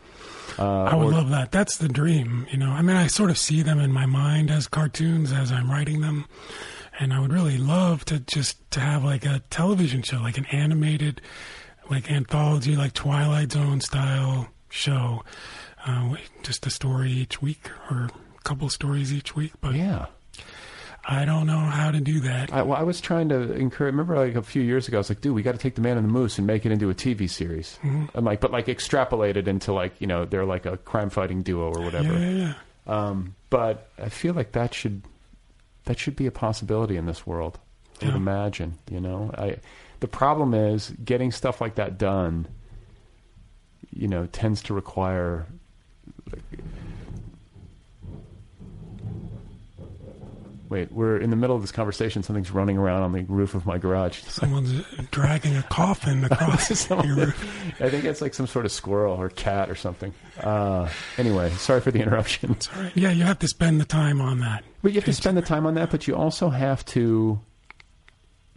[0.59, 1.53] Uh, I would or- love that.
[1.53, 2.47] That's the dream.
[2.51, 5.53] You know, I mean, I sort of see them in my mind as cartoons as
[5.53, 6.25] I'm writing them,
[6.99, 10.47] and I would really love to just to have like a television show, like an
[10.47, 11.21] animated,
[11.91, 15.25] like anthology, like Twilight Zone style show,
[15.87, 18.09] uh, just a story each week or
[18.45, 19.53] couple stories each week.
[19.61, 20.07] But yeah.
[21.07, 22.51] I don't know how to do that.
[22.51, 23.93] I, well, I was trying to encourage.
[23.93, 25.83] Remember, like a few years ago, I was like, "Dude, we got to take the
[25.83, 28.09] Man and the Moose and make it into a TV series." Mhm.
[28.15, 31.43] I'm like, but like extrapolate it into like you know they're like a crime fighting
[31.43, 32.11] duo or whatever.
[32.15, 32.55] Yeah, yeah,
[32.87, 33.09] yeah.
[33.09, 35.03] Um, but I feel like that should
[35.85, 37.59] that should be a possibility in this world.
[38.01, 38.79] I would imagine.
[38.91, 39.59] You know, I
[40.01, 42.47] the problem is getting stuff like that done.
[43.93, 45.45] You know, tends to require.
[50.71, 52.23] Wait, we're in the middle of this conversation.
[52.23, 54.23] Something's running around on the roof of my garage.
[54.29, 57.81] Someone's dragging a coffin across your roof.
[57.83, 60.15] I think it's like some sort of squirrel or cat or something.
[60.41, 60.89] Uh,
[61.19, 62.57] anyway, sorry for the interruption.
[62.77, 62.93] Right.
[62.97, 64.65] Yeah, you have to spend the time on that.
[64.83, 67.41] But you have to spend the time on that, but you also have to.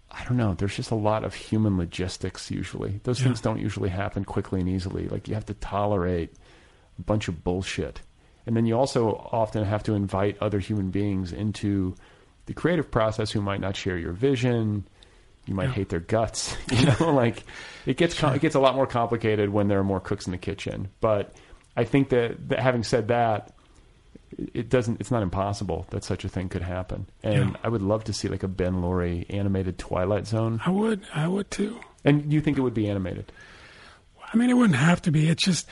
[0.10, 0.54] I don't know.
[0.56, 3.02] There's just a lot of human logistics usually.
[3.04, 3.26] Those Yeah.
[3.26, 5.08] things don't usually happen quickly and easily.
[5.10, 6.34] Like you have to tolerate
[6.98, 8.02] a bunch of bullshit.
[8.48, 11.94] And then you also often have to invite other human beings into
[12.48, 14.88] the creative process who might not share your vision.
[15.46, 15.74] You might Yeah.
[15.74, 16.56] hate their guts.
[16.72, 17.44] You know, like
[17.86, 20.32] it gets com- it gets a lot more complicated when there are more cooks in
[20.32, 20.88] the kitchen.
[21.02, 21.36] But
[21.76, 23.54] I think that, that having said that,
[24.38, 27.58] it doesn't it's not impossible that such a thing could happen and Yeah.
[27.64, 31.28] i would love to see like a ben loory animated twilight zone I would, I
[31.30, 31.80] would too.
[32.04, 33.32] and you think it would be animated
[34.34, 35.30] I mean, it wouldn't have to be.
[35.30, 35.70] It's just,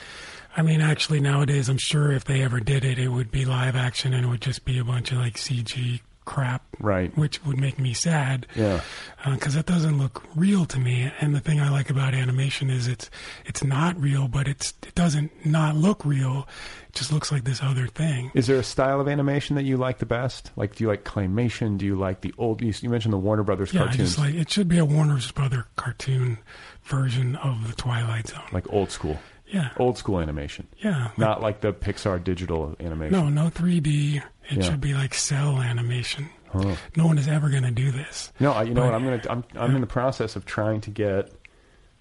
[0.56, 3.76] I mean, actually, nowadays, I'm sure if they ever did it, it would be live
[3.76, 7.56] action and it would just be a bunch of like CG crap, right which would
[7.56, 8.80] make me sad yeah
[9.24, 11.08] uh, because that doesn't look real to me.
[11.20, 13.08] And the thing I like about animation is it's
[13.44, 16.48] it's not real, but it's it doesn't not look real.
[16.88, 18.32] It just looks like this other thing.
[18.34, 21.04] is there a style of animation that you like the best like do you like
[21.04, 24.16] claymation do you like the old you, you mentioned the warner brothers Yeah, I cartoons
[24.16, 26.38] just like it should be a Warner Brother cartoon
[26.82, 28.40] version of the Twilight Zone.
[28.50, 29.18] like old school
[29.48, 31.10] Yeah, old school animation yeah.
[31.16, 34.16] not like the pixar digital animation No, no 3D.
[34.16, 34.62] It Yeah.
[34.62, 36.28] should be like cel animation.
[36.52, 36.74] Huh.
[36.96, 38.32] No one is ever going to do this.
[38.40, 38.94] No, I, you know But- what?
[38.94, 39.22] I'm gonna.
[39.30, 39.44] I'm.
[39.56, 41.32] I'm in the process of trying to get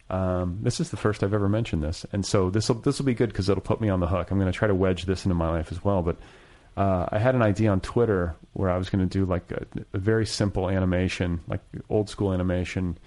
[0.09, 3.05] Um, this is the first I've ever mentioned this, and so this will this will
[3.07, 4.29] be good because it'll put me on the hook.
[4.31, 6.03] I'm going to try to wedge this into my life as well.
[6.03, 6.17] But
[6.77, 9.65] uh, I had an idea on Twitter where I was going to do like a,
[9.93, 12.97] a very simple animation, like old school animation,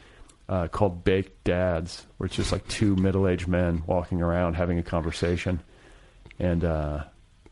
[0.49, 4.79] uh, called Baked Dads, where it's just like two middle aged men walking around having
[4.79, 5.61] a conversation,
[6.39, 7.05] and uh,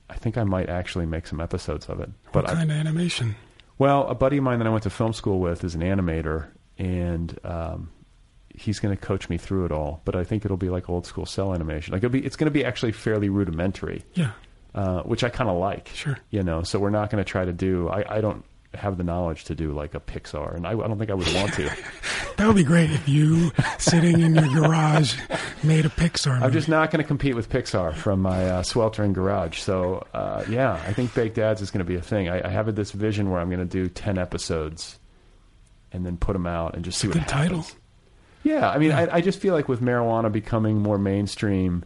[0.09, 2.09] I think I might actually make some episodes of it.
[2.33, 3.37] What But I, kind of animation?
[3.79, 6.47] well, a buddy of mine that I went to film school with is an animator,
[6.79, 7.91] and um,
[8.55, 10.01] he's going to coach me through it all.
[10.05, 11.93] But I think it'll be like old school cel animation.
[11.93, 14.31] Like it'll be, it's going to be actually fairly rudimentary, Yeah.
[14.75, 15.89] uh, which I kind of like.
[15.95, 16.17] Sure.
[16.31, 17.89] You know, so we're not going to try to do.
[17.89, 18.45] I, I don't
[18.79, 21.33] have the knowledge to do like a Pixar, and I, I don't think I would
[21.35, 21.71] want to.
[22.37, 25.19] That would be great if you, sitting in your garage,
[25.63, 26.45] made a Pixar movie.
[26.45, 29.61] I'm just not going to compete with Pixar from my uh, sweltering garage.
[29.61, 32.29] So uh, yeah, I think Baked Dads is going to be a thing.
[32.29, 34.99] I, I have this vision where I'm going to do ten episodes,
[35.93, 37.69] and then put them out and just see what Good happens.
[37.69, 37.79] title.
[38.43, 41.85] Yeah, I mean, I, I just feel like with marijuana becoming more mainstream,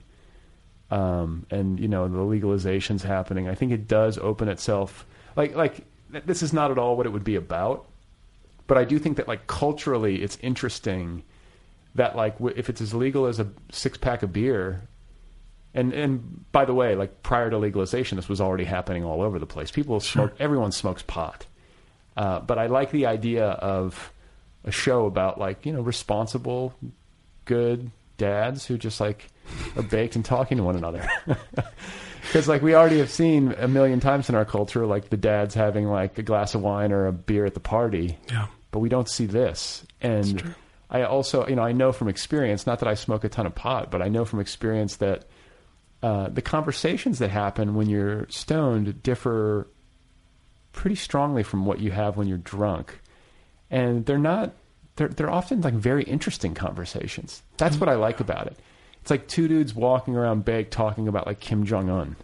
[0.91, 5.07] um, and you know the legalizations happening, I think it does open itself.
[5.37, 5.85] Like, like
[6.27, 7.87] this is not at all what it would be about,
[8.67, 11.23] but I do think that like culturally, it's interesting
[11.95, 14.83] that like if it's as legal as a six pack of beer.
[15.75, 19.39] And and by the way, like prior to legalization, this was already happening all over
[19.39, 19.71] the place.
[19.71, 20.35] People smoke.
[20.41, 21.47] Everyone smokes pot.
[22.17, 24.13] Uh, but I like the idea of
[24.65, 26.75] a show about like you know responsible,
[27.45, 29.27] good dads who just like
[29.77, 31.09] are baked and talking to one another.
[32.31, 35.53] Because like we already have seen a million times in our culture, like the dads
[35.53, 38.17] having like a glass of wine or a beer at the party.
[38.31, 38.47] Yeah.
[38.71, 39.85] But we don't see this.
[40.01, 40.55] And
[40.89, 43.57] I also, you know, I know from experience, not that I smoke a ton of
[43.57, 45.25] pot, but I know from experience that
[46.05, 49.67] uh, the conversations that happen when you're stoned differ
[50.71, 53.01] pretty strongly from what you have when you're drunk.
[53.73, 54.55] And they're not
[54.95, 57.43] they're they're often like very interesting conversations.
[57.57, 58.57] That's what I like about it.
[59.03, 62.17] It's like two dudes walking around baked talking about like Kim Jong Un.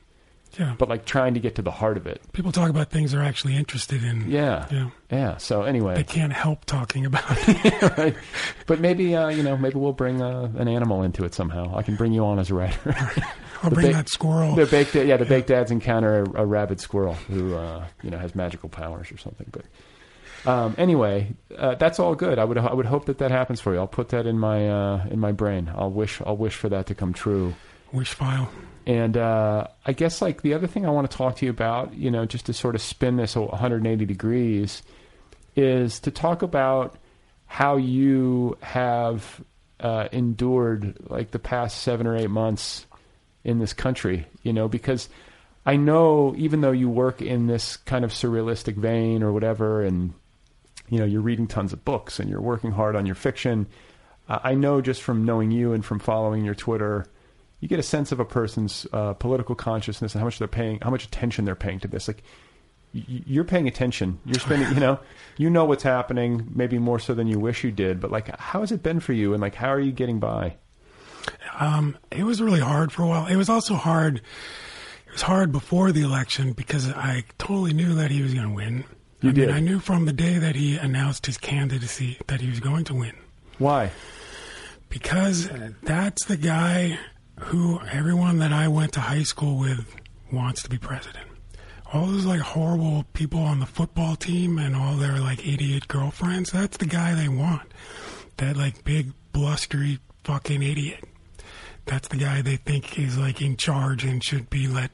[0.58, 0.74] Yeah.
[0.78, 2.22] But like trying to get to the heart of it.
[2.32, 4.30] People talk about things they're actually interested in.
[4.30, 4.66] Yeah.
[4.70, 4.90] Yeah.
[5.10, 5.36] Yeah.
[5.36, 7.98] So anyway, They can't help talking about it.
[7.98, 8.14] right.
[8.66, 11.76] But maybe uh, you know, maybe we'll bring uh, an animal into it somehow.
[11.76, 12.96] I can bring you on as a writer.
[13.62, 14.54] I'll The bring ba- that squirrel.
[14.54, 18.18] The baked, yeah, the baked dads encounter a, a rabid squirrel who, uh, you know,
[18.18, 19.46] has magical powers or something.
[19.50, 19.64] But
[20.44, 22.38] um, anyway, uh, that's all good.
[22.38, 23.80] I would, I would hope that that happens for you.
[23.80, 25.72] I'll put that in my, uh, in my brain.
[25.74, 27.54] I'll wish, I'll wish for that to come true.
[27.92, 28.50] Wish file.
[28.86, 31.94] And uh, I guess like the other thing I want to talk to you about,
[31.94, 34.82] you know, just to sort of spin this 180 degrees,
[35.56, 36.96] is to talk about
[37.46, 39.42] how you have
[39.80, 42.86] uh, endured like the past seven or eight months
[43.42, 44.26] in this country.
[44.44, 45.08] You know, because
[45.64, 50.14] I know even though you work in this kind of surrealistic vein or whatever, and
[50.88, 53.66] you know you're reading tons of books and you're working hard on your fiction.
[54.28, 57.06] Uh, I know just from knowing you and from following your Twitter
[57.60, 60.78] you get a sense of a person's uh, political consciousness and how much they're paying,
[60.82, 62.08] how much attention they're paying to this.
[62.08, 62.22] Like
[62.94, 65.00] y- you're paying attention, you're spending, you know,
[65.36, 68.00] you know what's happening, maybe more so than you wish you did.
[68.00, 70.56] But like, how has it been for you, and like, how are you getting by?
[71.58, 73.26] Um, it was really hard for a while.
[73.26, 74.18] It was also hard.
[75.06, 78.54] It was hard before the election because I totally knew that he was going to
[78.54, 78.84] win.
[79.20, 79.46] You I did.
[79.48, 82.84] Mean, I knew from the day that he announced his candidacy that he was going
[82.84, 83.14] to win.
[83.58, 83.90] Why?
[84.88, 85.48] Because
[85.82, 86.98] that's the guy
[87.40, 89.94] who everyone that I went to high school with
[90.32, 91.26] wants to be president.
[91.92, 96.50] All those like horrible people on the football team and all their like idiot girlfriends,
[96.50, 97.72] that's the guy they want.
[98.38, 101.04] That like big blustery fucking idiot.
[101.86, 104.90] That's the guy they think is like in charge and should be let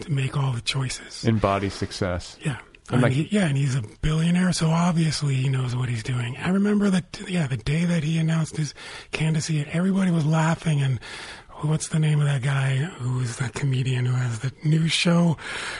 [0.00, 1.24] to make all the choices.
[1.24, 2.36] Embody success.
[2.44, 2.58] Yeah.
[2.90, 5.88] And I uh, like- he- yeah, and he's a billionaire, so obviously he knows what
[5.88, 6.36] he's doing.
[6.36, 8.74] I remember that, yeah, the day that he announced his
[9.10, 10.82] candidacy, everybody was laughing.
[10.82, 11.00] And
[11.62, 15.36] what's the name of that guy who is the comedian who has the news show,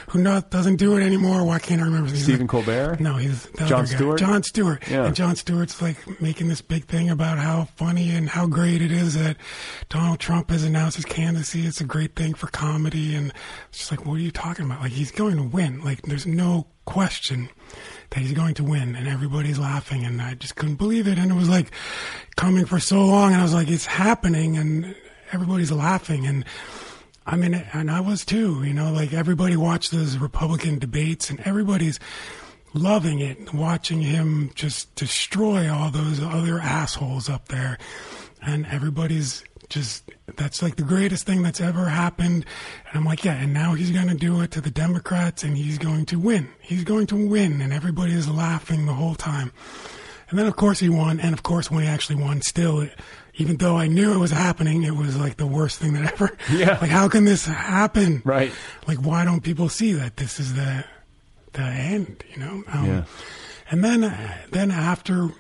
[0.09, 1.45] who not doesn't do it anymore?
[1.45, 2.11] Why can't I remember?
[2.11, 2.37] his name?
[2.37, 3.01] Stephen Colbert?
[3.01, 3.87] No, he's other.
[3.87, 4.19] Stewart?
[4.19, 4.83] Jon Stewart.
[4.89, 5.07] Yeah.
[5.07, 8.93] And Jon Stewart's like making this big thing about how funny and how great it
[8.93, 9.37] is that
[9.89, 11.67] Donald Trump has announced his candidacy.
[11.67, 13.15] It's a great thing for comedy.
[13.15, 13.33] And
[13.69, 14.81] it's just like, what are you talking about?
[14.81, 15.83] Like, he's going to win.
[15.83, 17.49] Like, there's no question
[18.11, 18.95] that he's going to win.
[18.95, 20.05] And everybody's laughing.
[20.05, 21.19] And I just couldn't believe it.
[21.19, 21.71] And it was like
[22.37, 23.33] coming for so long.
[23.33, 24.57] And I was like, it's happening.
[24.57, 24.95] And
[25.33, 26.27] everybody's laughing.
[26.27, 26.45] And
[27.27, 31.41] I mean, and I was too, you know, like everybody watched those Republican debates and
[31.41, 31.99] everybody's
[32.75, 37.79] loving it, watching him just destroy all those other assholes up there.
[38.43, 42.45] And everybody's just, that's like the greatest thing that's ever happened.
[42.89, 45.57] And I'm like, yeah, and now he's going to do it to the Democrats and
[45.57, 46.49] he's going to win.
[46.61, 47.63] He's going to win.
[47.63, 49.53] And everybody is laughing the whole time.
[50.31, 51.21] And then, of course, he won.
[51.21, 52.89] And of course, when he actually won, still,
[53.35, 56.37] even though I knew it was happening, it was like the worst thing that ever.
[56.51, 56.79] Yeah.
[56.81, 58.23] Like, how can this happen?
[58.25, 58.53] Right.
[58.87, 60.85] Like, why don't people see that this is the
[61.53, 62.25] the end?
[62.33, 62.65] You know.
[62.73, 63.05] Um, Yeah.
[63.71, 64.01] And then,
[64.51, 65.31] then after,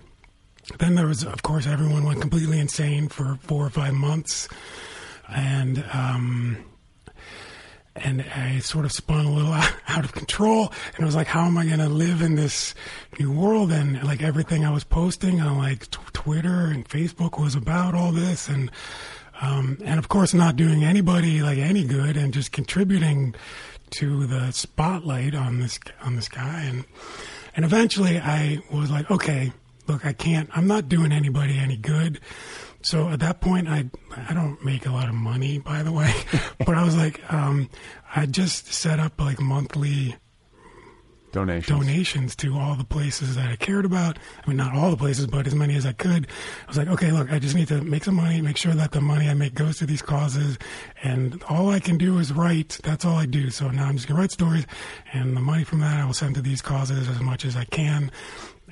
[0.78, 4.48] then there was, of course, everyone went completely insane for four or five months,
[5.28, 6.56] and um,
[7.96, 9.52] and I sort of spun a little
[9.88, 10.72] out of control.
[10.94, 12.74] And it was like, how am I going to live in this
[13.18, 13.72] new world?
[13.72, 18.12] And like everything I was posting on like t- Twitter and Facebook was about all
[18.12, 18.70] this, and
[19.40, 23.34] um, and of course not doing anybody like any good, and just contributing
[23.90, 26.62] to the spotlight on this on this guy.
[26.62, 26.84] And
[27.54, 29.52] and eventually I was like, okay,
[29.86, 30.50] look, I can't.
[30.56, 32.20] I'm not doing anybody any good.
[32.84, 36.12] So at that point, I I don't make a lot of money, by the way,
[36.66, 37.70] but I was like, um,
[38.14, 40.16] I just set up like monthly
[41.32, 41.66] Donations.
[41.66, 44.18] donations to all the places that I cared about.
[44.44, 46.26] I mean, not all the places, but as many as I could.
[46.28, 48.92] I was like, okay, look, I just need to make some money, make sure that
[48.92, 50.58] the money I make goes to these causes,
[51.02, 52.78] and all I can do is write.
[52.84, 53.50] That's all I do.
[53.50, 54.66] So now I'm just gonna write stories,
[55.12, 57.64] and the money from that I will send to these causes as much as I
[57.64, 58.12] can.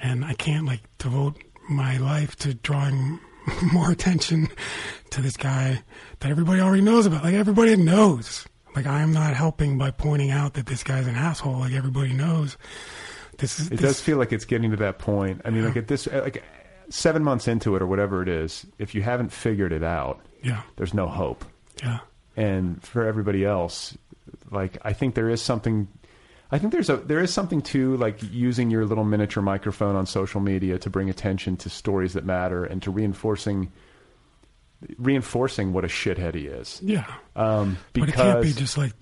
[0.02, 3.18] And I can't like devote my life to drawing
[3.72, 4.49] more attention
[5.11, 5.82] to this guy
[6.20, 7.24] that everybody already knows about.
[7.24, 8.47] Like everybody knows.
[8.74, 11.59] Like I am not helping by pointing out that this guy's an asshole.
[11.61, 12.57] Like everybody knows.
[13.38, 15.43] This is It this, does feel like it's getting to that point.
[15.45, 16.43] I mean, like at this, like
[16.88, 20.62] seven months into it or whatever it is, if you haven't figured it out, Yeah,
[20.76, 21.45] there's no hope.
[21.82, 22.01] yeah,
[22.36, 23.97] And for everybody else,
[24.51, 25.88] like I think there is something.
[26.53, 30.05] I think there's a there is something to like using your little miniature microphone on
[30.05, 33.72] social media to bring attention to stories that matter and to reinforcing
[34.98, 36.80] reinforcing what a shithead he is.
[36.82, 37.07] yeah.
[37.36, 38.92] Um, but because it can't be just like.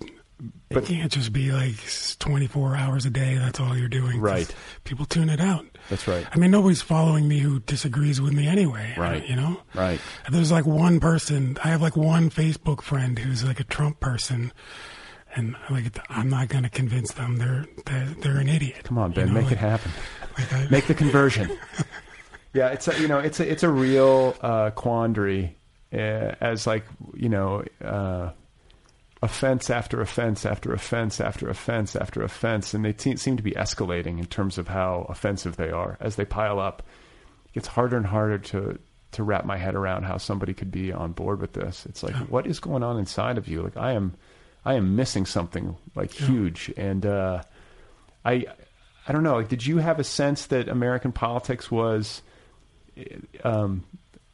[0.71, 1.75] It can't just be like
[2.17, 3.35] 24 hours a day.
[3.35, 4.19] That's all you're doing.
[4.19, 4.51] Right.
[4.85, 5.65] People tune it out.
[5.87, 8.95] that's right, I mean, nobody's following me who disagrees with me anyway.
[8.97, 9.27] Right.
[9.27, 9.61] You know.
[9.75, 9.99] right.
[10.31, 11.59] There's like one person.
[11.63, 14.51] I have like one Facebook friend who's like a Trump person,
[15.35, 18.83] and like I'm not going to convince them they're they're, they're an idiot.
[18.83, 19.91] Come on, you Ben, know, make like- it happen.
[20.37, 21.57] like I- make the conversion.
[22.53, 25.57] yeah, it's a, you know it's a it's a real uh, quandary
[25.93, 28.31] uh, as like you know uh,
[29.21, 33.51] offense after offense after offense after offense after offense, and they te- seem to be
[33.51, 36.83] escalating in terms of how offensive they are as they pile up.
[37.47, 38.79] It gets harder and harder to
[39.13, 41.85] to wrap my head around how somebody could be on board with this.
[41.85, 43.61] It's like what is going on inside of you?
[43.61, 44.15] Like I am
[44.63, 47.05] I am missing something like huge and.
[47.05, 47.43] uh
[48.23, 48.45] I
[49.07, 49.35] I don't know.
[49.35, 52.21] Like, did you have a sense that American politics was
[53.43, 53.83] um,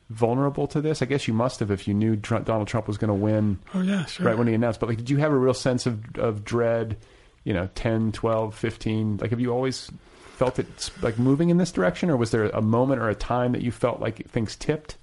[0.09, 1.01] vulnerable to this?
[1.01, 3.59] I guess you must have if you knew Trump, Donald Trump was going to win
[3.73, 4.25] oh yeah, sure.
[4.25, 4.79] right when he announced.
[4.79, 6.97] But like, did you have a real sense of of dread?
[7.43, 9.17] You know, 10, 12, 15?
[9.17, 9.89] Like, have you always
[10.35, 13.53] felt it like moving in this direction, or was there a moment or a time
[13.53, 14.97] that you felt like things tipped?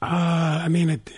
[0.00, 1.12] Uh, I mean, it,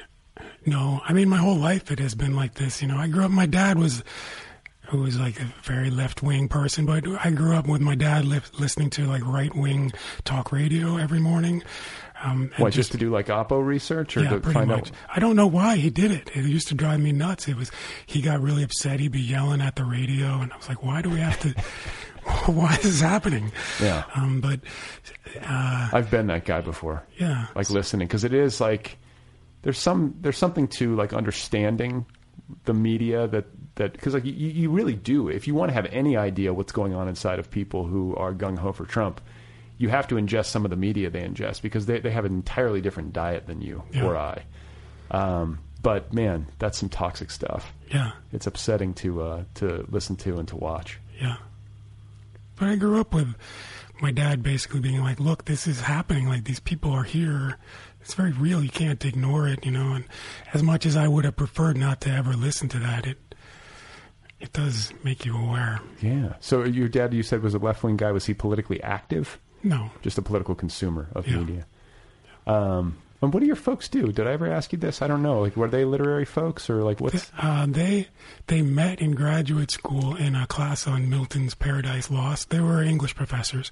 [0.67, 2.83] no, I mean, my whole life it has been like this.
[2.83, 3.31] You know, I grew up.
[3.31, 4.03] My dad was,
[4.89, 8.25] who was like a very left wing person, but I grew up with my dad
[8.25, 9.93] li- listening to like right wing
[10.25, 11.63] talk radio every morning.
[12.23, 14.89] Um, and What, just to do like Oppo research, or yeah, to pretty find much.
[14.91, 14.97] out?
[15.17, 16.31] I don't know why he did it.
[16.37, 17.49] It used to drive me nuts.
[17.49, 17.71] It was
[18.05, 19.01] he got really upset.
[19.01, 21.55] He'd be yelling at the radio, and I was like, "Why do we have to?
[22.53, 23.51] why is this happening?"
[23.81, 24.61] Yeah, Um, but
[25.41, 27.03] I've been that guy before.
[27.19, 28.99] yeah, like listening because it is like
[29.63, 32.07] there's some there's something to like understanding
[32.65, 33.47] the media that
[33.77, 36.73] that because like you, you really do if you want to have any idea what's
[36.73, 39.21] going on inside of people who are gung ho for Trump,
[39.79, 42.33] you have to ingest some of the media they ingest because they they have an
[42.33, 44.05] entirely different diet than you Yeah.
[44.05, 44.43] or I.
[45.11, 47.73] Um, but man, that's some toxic stuff.
[47.89, 48.13] yeah.
[48.33, 50.99] It's upsetting to uh, to listen to and to watch.
[51.21, 51.37] Yeah.
[52.57, 53.35] But I grew up with
[54.03, 56.27] my dad basically being like, look, this is happening.
[56.29, 57.57] Like, these people are here.
[58.11, 58.61] It's very real.
[58.61, 59.93] You can't ignore it, you know.
[59.93, 60.05] And
[60.53, 63.19] as much as I would have preferred not to ever listen to that, it
[64.41, 65.79] it does make you aware.
[66.03, 66.33] Yeah.
[66.41, 68.11] So your dad, you said, was a left wing guy.
[68.11, 69.39] Was he politically active?
[69.63, 69.91] No.
[70.03, 71.37] just a political consumer of Yeah.
[71.39, 71.67] media.
[72.49, 74.13] Um, and what do your folks do?
[74.13, 75.03] Did I ever ask you this?
[75.03, 75.41] I don't know.
[75.41, 77.31] Like, were they literary folks or like what's?
[77.39, 78.09] Uh, they
[78.47, 82.51] they met in graduate school in a class on Milton's Paradise Lost.
[82.51, 83.71] They were English professors,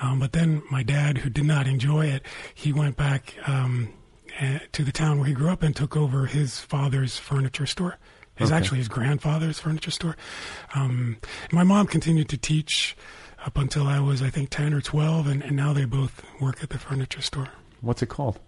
[0.00, 2.22] um, but then my dad, who did not enjoy it,
[2.54, 3.92] he went back um,
[4.38, 7.96] eh, to the town where he grew up and took over his father's furniture store.
[8.36, 8.56] His Okay.
[8.56, 10.16] actually his grandfather's furniture store.
[10.74, 11.18] Um,
[11.52, 12.96] my mom continued to teach
[13.44, 16.62] up until I was I think ten or twelve, and, and now they both work
[16.62, 17.48] at the furniture store.
[17.82, 18.38] What's it called?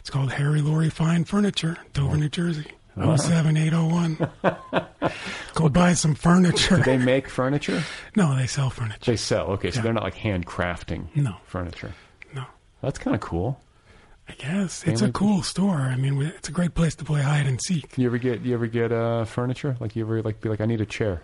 [0.00, 2.66] It's called Harry Loory Fine Furniture, Dover, New Jersey.
[2.96, 4.28] 07801.
[5.54, 6.76] Go buy some furniture.
[6.78, 7.82] Do they make furniture?
[8.16, 9.12] No, they sell furniture.
[9.12, 9.46] They sell.
[9.52, 9.82] Okay, so Yeah.
[9.84, 11.36] they're not like handcrafting No.
[11.46, 11.92] furniture.
[12.34, 12.44] No.
[12.82, 13.60] That's kind of cool.
[14.28, 15.76] I guess it's a cool store.
[15.78, 17.96] I mean, it's a great place to play hide and seek.
[17.96, 19.76] You ever get you ever get uh, furniture?
[19.80, 21.22] Like you ever like be like I need a chair.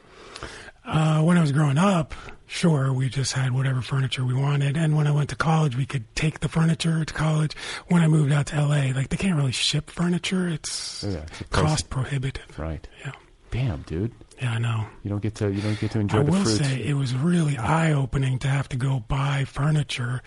[0.87, 2.15] Uh, when I was growing up,
[2.55, 4.77] sure, we just had whatever furniture we wanted.
[4.77, 7.55] And when I went to college, we could take the furniture to college.
[7.89, 10.49] When I moved out to LA, like they can't really ship furniture.
[10.49, 12.57] It's Yeah, cost prohibitive.
[12.59, 12.87] Right.
[13.05, 13.13] Yeah.
[13.51, 14.13] Damn, dude.
[14.41, 14.87] Yeah, I know.
[15.05, 16.59] You don't get to you don't get to enjoy I will fruits.
[16.59, 20.23] say it was really eye opening to have to go buy furniture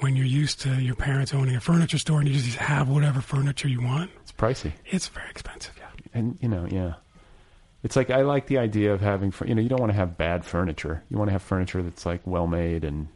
[0.00, 3.20] when you're used to your parents owning a furniture store and you just have whatever
[3.20, 4.10] furniture you want.
[4.22, 4.72] It's pricey.
[4.86, 5.74] It's very expensive.
[5.78, 5.88] Yeah.
[6.14, 6.94] and you know, yeah,
[7.82, 10.16] it's like I like the idea of having, you know, you don't want to have
[10.16, 11.02] bad furniture.
[11.10, 13.08] You want to have furniture that's like well made and,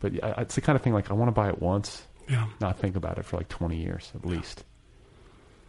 [0.00, 2.46] but it's the kind of thing like I want to buy it once, Yeah.
[2.60, 4.64] not think about it for like twenty years at least.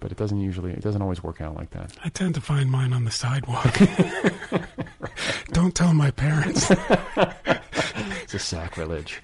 [0.01, 1.93] But it doesn't usually, it doesn't always work out like that.
[2.03, 3.73] I tend to find mine on the sidewalk.
[5.53, 6.69] Don't tell my parents.
[8.23, 9.21] It's a sacrilege.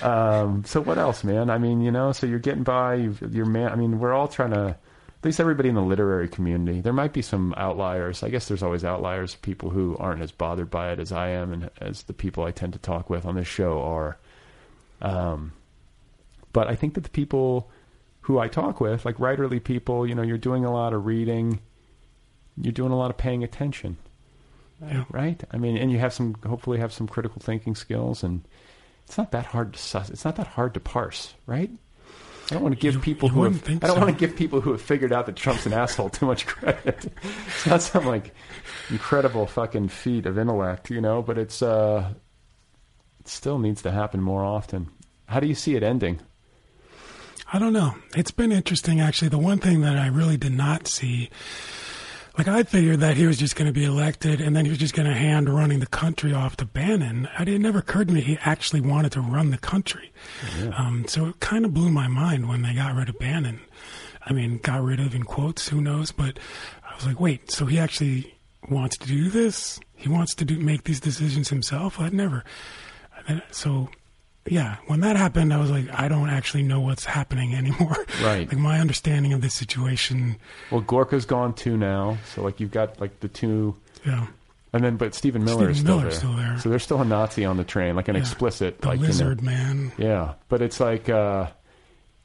[0.00, 1.50] Um, so what else, man?
[1.50, 2.94] I mean, you know, so you're getting by.
[2.94, 3.70] You've, you're man.
[3.70, 4.76] I mean, we're all trying to.
[5.20, 6.80] At least everybody in the literary community.
[6.80, 8.22] There might be some outliers.
[8.22, 9.34] I guess there's always outliers.
[9.34, 12.52] People who aren't as bothered by it as I am, and as the people I
[12.52, 14.16] tend to talk with on this show are.
[15.02, 15.52] Um,
[16.52, 17.68] but I think that the people
[18.22, 21.60] who I talk with, like writerly people, you know, you're doing a lot of reading.
[22.60, 23.96] You're doing a lot of paying attention
[24.80, 25.04] Yeah.
[25.10, 25.42] right?
[25.52, 28.42] I mean, and you have some, hopefully, have some critical thinking skills, and
[29.06, 30.10] it's not that hard to suss.
[30.10, 31.70] It's not that hard to parse, right?
[32.50, 34.04] I don't want to give You- people you who have, think I don't so.
[34.04, 37.12] want to give people who have figured out that Trump's an asshole too much credit.
[37.46, 38.34] it's not some like
[38.90, 42.12] incredible fucking feat of intellect, you know, but it's uh,
[43.20, 44.88] it still needs to happen more often.
[45.26, 46.20] How do you see it ending?
[47.52, 47.94] I don't know.
[48.16, 49.28] It's been interesting, actually.
[49.28, 51.30] The one thing that I really did not see,
[52.38, 54.78] like I figured that he was just going to be elected and then he was
[54.78, 57.28] just going to hand running the country off to Bannon.
[57.38, 60.12] I- It never occurred to me he actually wanted to run the country.
[60.76, 63.60] Um, so it kind of blew my mind when they got rid of Bannon.
[64.24, 66.12] I mean, got rid of in quotes, who knows?
[66.12, 66.38] But
[66.88, 68.34] I was like, wait, so he actually
[68.70, 69.80] wants to do this?
[69.96, 71.98] He wants to do make these decisions himself?
[71.98, 72.44] I'd never.
[73.26, 73.88] and So
[74.46, 78.06] yeah, when that happened, I was like, I don't actually know what's happening anymore.
[78.22, 78.48] Right.
[78.48, 80.36] Like my understanding of this situation.
[80.70, 83.76] Well, Gorka's gone too now, so like you've got like the two
[84.06, 84.26] Yeah.
[84.72, 86.18] And then, but Stephen Miller is still Miller's there.
[86.30, 86.58] still there.
[86.58, 88.20] So there's still a Nazi on the train, like an Yeah.
[88.20, 89.92] explicit, The like lizard you know, man.
[89.96, 91.46] Yeah, but it's like, uh,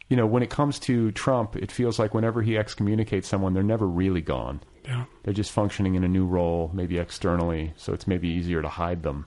[0.09, 3.63] you know, when it comes to Trump, it feels like whenever he excommunicates someone, they're
[3.63, 4.59] never really gone.
[4.83, 5.05] Yeah.
[5.23, 9.03] They're just functioning in a new role, maybe externally, so it's maybe easier to hide
[9.03, 9.25] them.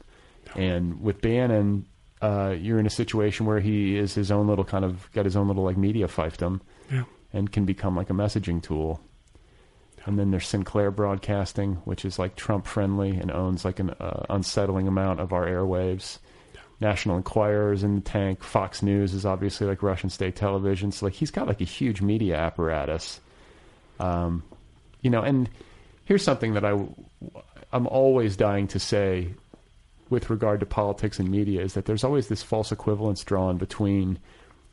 [0.54, 1.86] And with Bannon,
[2.22, 5.36] uh, you're in a situation where he is his own little kind of got his
[5.36, 6.60] own little like media fiefdom,
[6.90, 7.04] Yeah.
[7.32, 9.00] and can become like a messaging tool.
[10.04, 14.24] And then there's Sinclair Broadcasting, which is like Trump friendly and owns like an uh,
[14.30, 16.18] unsettling amount of our airwaves.
[16.80, 18.42] National Enquirer is in the tank.
[18.44, 20.92] Fox News is obviously like Russian state television.
[20.92, 23.18] So like he's got like a huge media apparatus.
[23.98, 24.42] Um,
[25.00, 25.48] you know, and
[26.04, 26.78] here's something that I
[27.72, 29.28] I'm always dying to say
[30.08, 34.18] with regard to politics and media is that there's always this false equivalence drawn between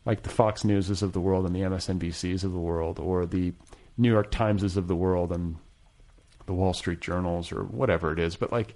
[0.05, 3.53] like the Fox Newses of the world and the MSNBCs of the world, or the
[3.97, 5.55] New York Timeses of the world and
[6.45, 8.35] the Wall Street Journals, or whatever it is.
[8.35, 8.75] But like,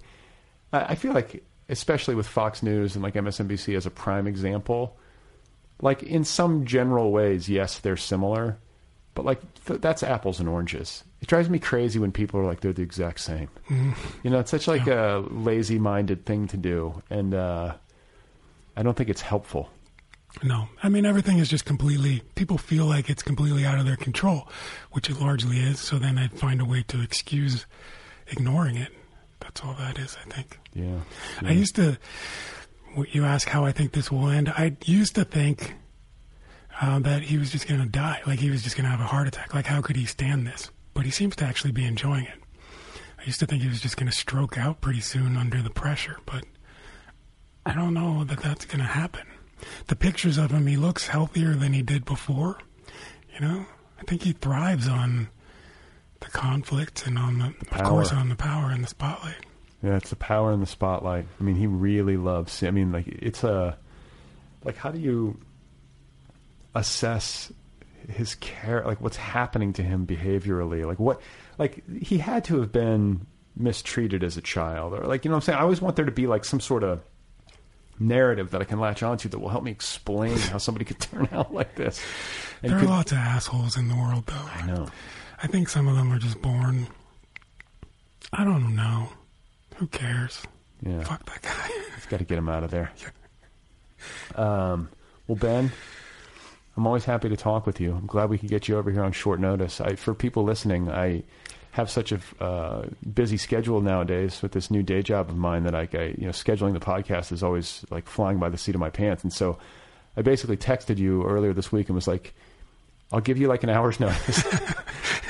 [0.72, 4.96] I feel like, especially with Fox News and like MSNBC as a prime example,
[5.82, 8.58] like in some general ways, yes, they're similar,
[9.14, 11.04] but like th- that's apples and oranges.
[11.20, 13.48] It drives me crazy when people are like they're the exact same.
[14.22, 17.74] You know, it's such like a lazy-minded thing to do, and uh,
[18.76, 19.68] I don't think it's helpful.
[20.42, 22.22] No, I mean everything is just completely.
[22.34, 24.48] People feel like it's completely out of their control,
[24.92, 25.80] which it largely is.
[25.80, 27.66] So then I'd find a way to excuse
[28.28, 28.92] ignoring it.
[29.40, 30.60] That's all that is, I think.
[30.74, 31.00] Yeah.
[31.42, 31.98] I used to.
[33.10, 34.48] You ask how I think this will end.
[34.50, 35.74] I used to think
[36.80, 39.00] uh, that he was just going to die, like he was just going to have
[39.00, 39.54] a heart attack.
[39.54, 40.70] Like how could he stand this?
[40.98, 42.42] But he seems to actually be enjoying it.
[43.20, 45.70] I used to think he was just going to stroke out pretty soon under the
[45.70, 46.42] pressure, but
[47.64, 49.24] I don't know that that's going to happen.
[49.86, 52.58] The pictures of him, he looks healthier than he did before.
[53.32, 53.66] You know,
[54.00, 55.28] I think he thrives on
[56.18, 57.88] the conflict and on the, of power.
[57.88, 59.46] course, on the power and the spotlight.
[59.84, 61.26] Yeah, it's the power in the spotlight.
[61.38, 62.60] I mean, he really loves.
[62.64, 63.78] I mean, like it's a
[64.64, 65.38] like how do you
[66.74, 67.52] assess
[68.08, 68.82] his care?
[68.84, 70.86] Like what's happening to him behaviorally?
[70.86, 71.20] Like what?
[71.58, 73.26] Like he had to have been
[73.56, 75.58] mistreated as a child, or like you know what I'm saying.
[75.58, 77.02] I always want there to be like some sort of
[78.00, 81.28] narrative that I can latch onto that will help me explain how somebody could turn
[81.32, 82.00] out like this.
[82.62, 84.34] And There are could- lots of assholes in the world, though.
[84.54, 84.86] I know.
[85.42, 86.86] I think some of them are just born.
[88.32, 89.08] I don't know.
[89.76, 90.42] Who cares?
[90.80, 91.02] Yeah.
[91.04, 91.70] Fuck that guy.
[91.96, 92.92] It's got to get him out of there.
[94.36, 94.88] Um,
[95.26, 95.72] well, Ben,
[96.78, 97.92] I'm always happy to talk with you.
[97.92, 99.80] I'm glad we could get you over here on short notice.
[99.80, 101.24] I, for people listening, I
[101.72, 105.74] have such a uh, busy schedule nowadays with this new day job of mine that
[105.74, 108.80] I, I, you know, scheduling the podcast is always like flying by the seat of
[108.80, 109.24] my pants.
[109.24, 109.58] And so,
[110.16, 112.32] I basically texted you earlier this week and was like,
[113.10, 114.44] "I'll give you like an hour's notice.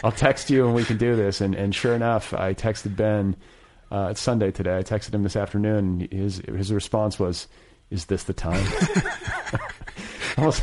[0.05, 3.37] I'll text you and we can do this." And and sure enough, I texted Ben.
[3.91, 4.77] Uh, it's Sunday today.
[4.77, 6.09] I texted him this afternoon.
[6.11, 7.49] His his response was,
[7.91, 8.66] "Is this the time?"
[10.39, 10.62] almost,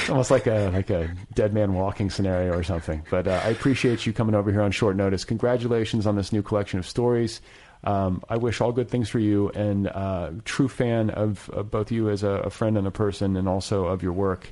[0.08, 3.02] almost like a like a dead man walking scenario or something.
[3.10, 5.24] But uh, I appreciate you coming over here on short notice.
[5.24, 7.40] Congratulations on this new collection of stories.
[7.84, 11.92] Um, I wish all good things for you, and uh, true fan of, of, both
[11.92, 14.48] you as a, a, friend and a person, and also of your work.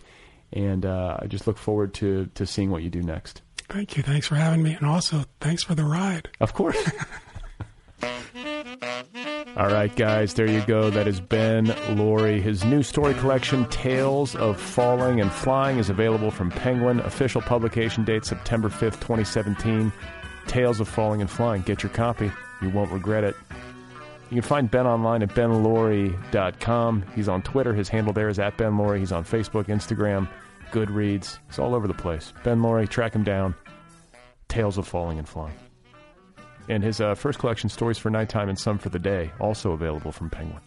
[0.52, 3.40] And uh, I just look forward to to seeing what you do next.
[3.70, 4.02] Thank you.
[4.02, 6.28] Thanks for having me, and also thanks for the ride.
[6.40, 6.76] Of course.
[9.54, 10.88] All right, guys, there you go.
[10.88, 12.40] That is Ben Loory.
[12.40, 17.00] His new story collection, Tales of Falling and Flying, is available from Penguin.
[17.00, 19.92] Official publication date September 5th, 2017.
[20.46, 21.62] Tales of Falling and Flying.
[21.62, 22.32] Get your copy.
[22.62, 23.36] You won't regret it.
[24.30, 27.04] You can find Ben online at benloory.com.
[27.14, 27.74] He's on Twitter.
[27.74, 29.00] His handle there is at Ben Loory.
[29.00, 30.28] He's on Facebook, Instagram,
[30.70, 31.38] Goodreads.
[31.48, 32.32] He's all over the place.
[32.42, 33.54] Ben Loory, track him down.
[34.48, 35.54] Tales of Falling and Flying.
[36.68, 40.12] And his uh, first collection, Stories for Nighttime and Some for the Day, also available
[40.12, 40.60] from Penguin.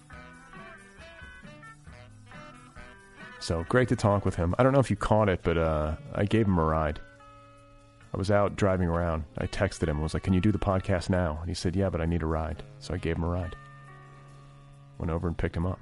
[3.39, 4.55] So great to talk with him.
[4.57, 6.99] I don't know if you caught it, but uh, I gave him a ride.
[8.13, 9.23] I was out driving around.
[9.37, 11.37] I texted him and was like, Can you do the podcast now?
[11.41, 12.63] And he said, Yeah, but I need a ride.
[12.79, 13.55] So I gave him a ride.
[14.97, 15.79] Went over and picked him up.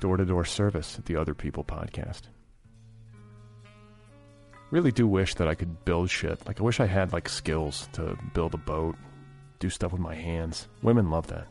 [0.00, 2.22] Door to door service at the Other People podcast
[4.74, 6.44] really do wish that I could build shit.
[6.48, 8.96] Like I wish I had like skills to build a boat,
[9.60, 10.66] do stuff with my hands.
[10.82, 11.46] Women love that.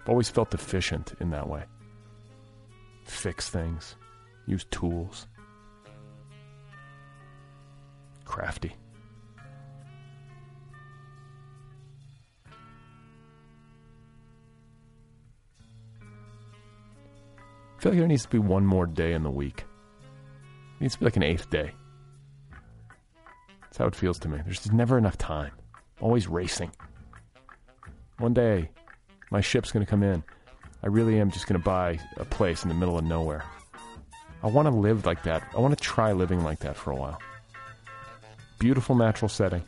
[0.00, 1.64] I've always felt deficient in that way.
[3.04, 3.96] Fix things,
[4.46, 5.26] use tools.
[8.24, 8.74] Crafty.
[17.76, 19.66] I feel like there needs to be one more day in the week.
[20.76, 21.74] It needs to be like an eighth day.
[23.74, 24.38] That's how it feels to me.
[24.44, 25.50] There's just never enough time.
[26.00, 26.70] Always racing.
[28.18, 28.70] One day,
[29.32, 30.22] my ship's going to come in.
[30.84, 33.42] I really am just going to buy a place in the middle of nowhere.
[34.44, 35.42] I want to live like that.
[35.56, 37.18] I want to try living like that for a while.
[38.60, 39.64] Beautiful natural setting.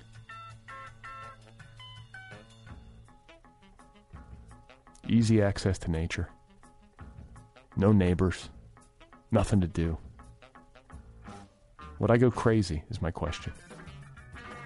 [5.08, 6.28] Easy access to nature.
[7.76, 8.50] No neighbors.
[9.32, 9.98] Nothing to do.
[11.98, 13.52] Would I go crazy, is my question.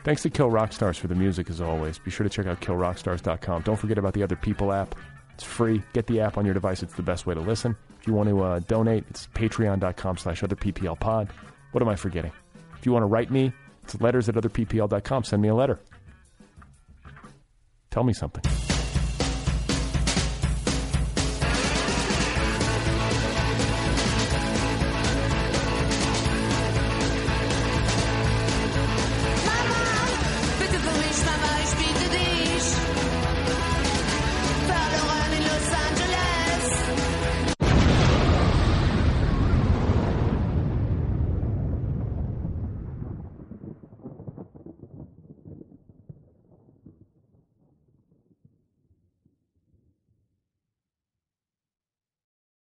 [0.03, 1.99] Thanks to Kill Rock Stars for the music, as always.
[1.99, 3.63] Be sure to check out killrockstars.com.
[3.63, 4.95] Don't forget about the Other People app.
[5.35, 5.83] It's free.
[5.93, 6.83] Get the app on your device.
[6.83, 7.77] It's the best way to listen.
[8.01, 11.29] If you want to uh, donate, it's patreon.com slash otherpplpod.
[11.73, 12.33] What am I forgetting?
[12.79, 13.53] If you want to write me,
[13.85, 15.25] it's letters at otherppl.com.
[15.25, 15.79] Send me a letter.
[17.91, 18.70] Tell me something.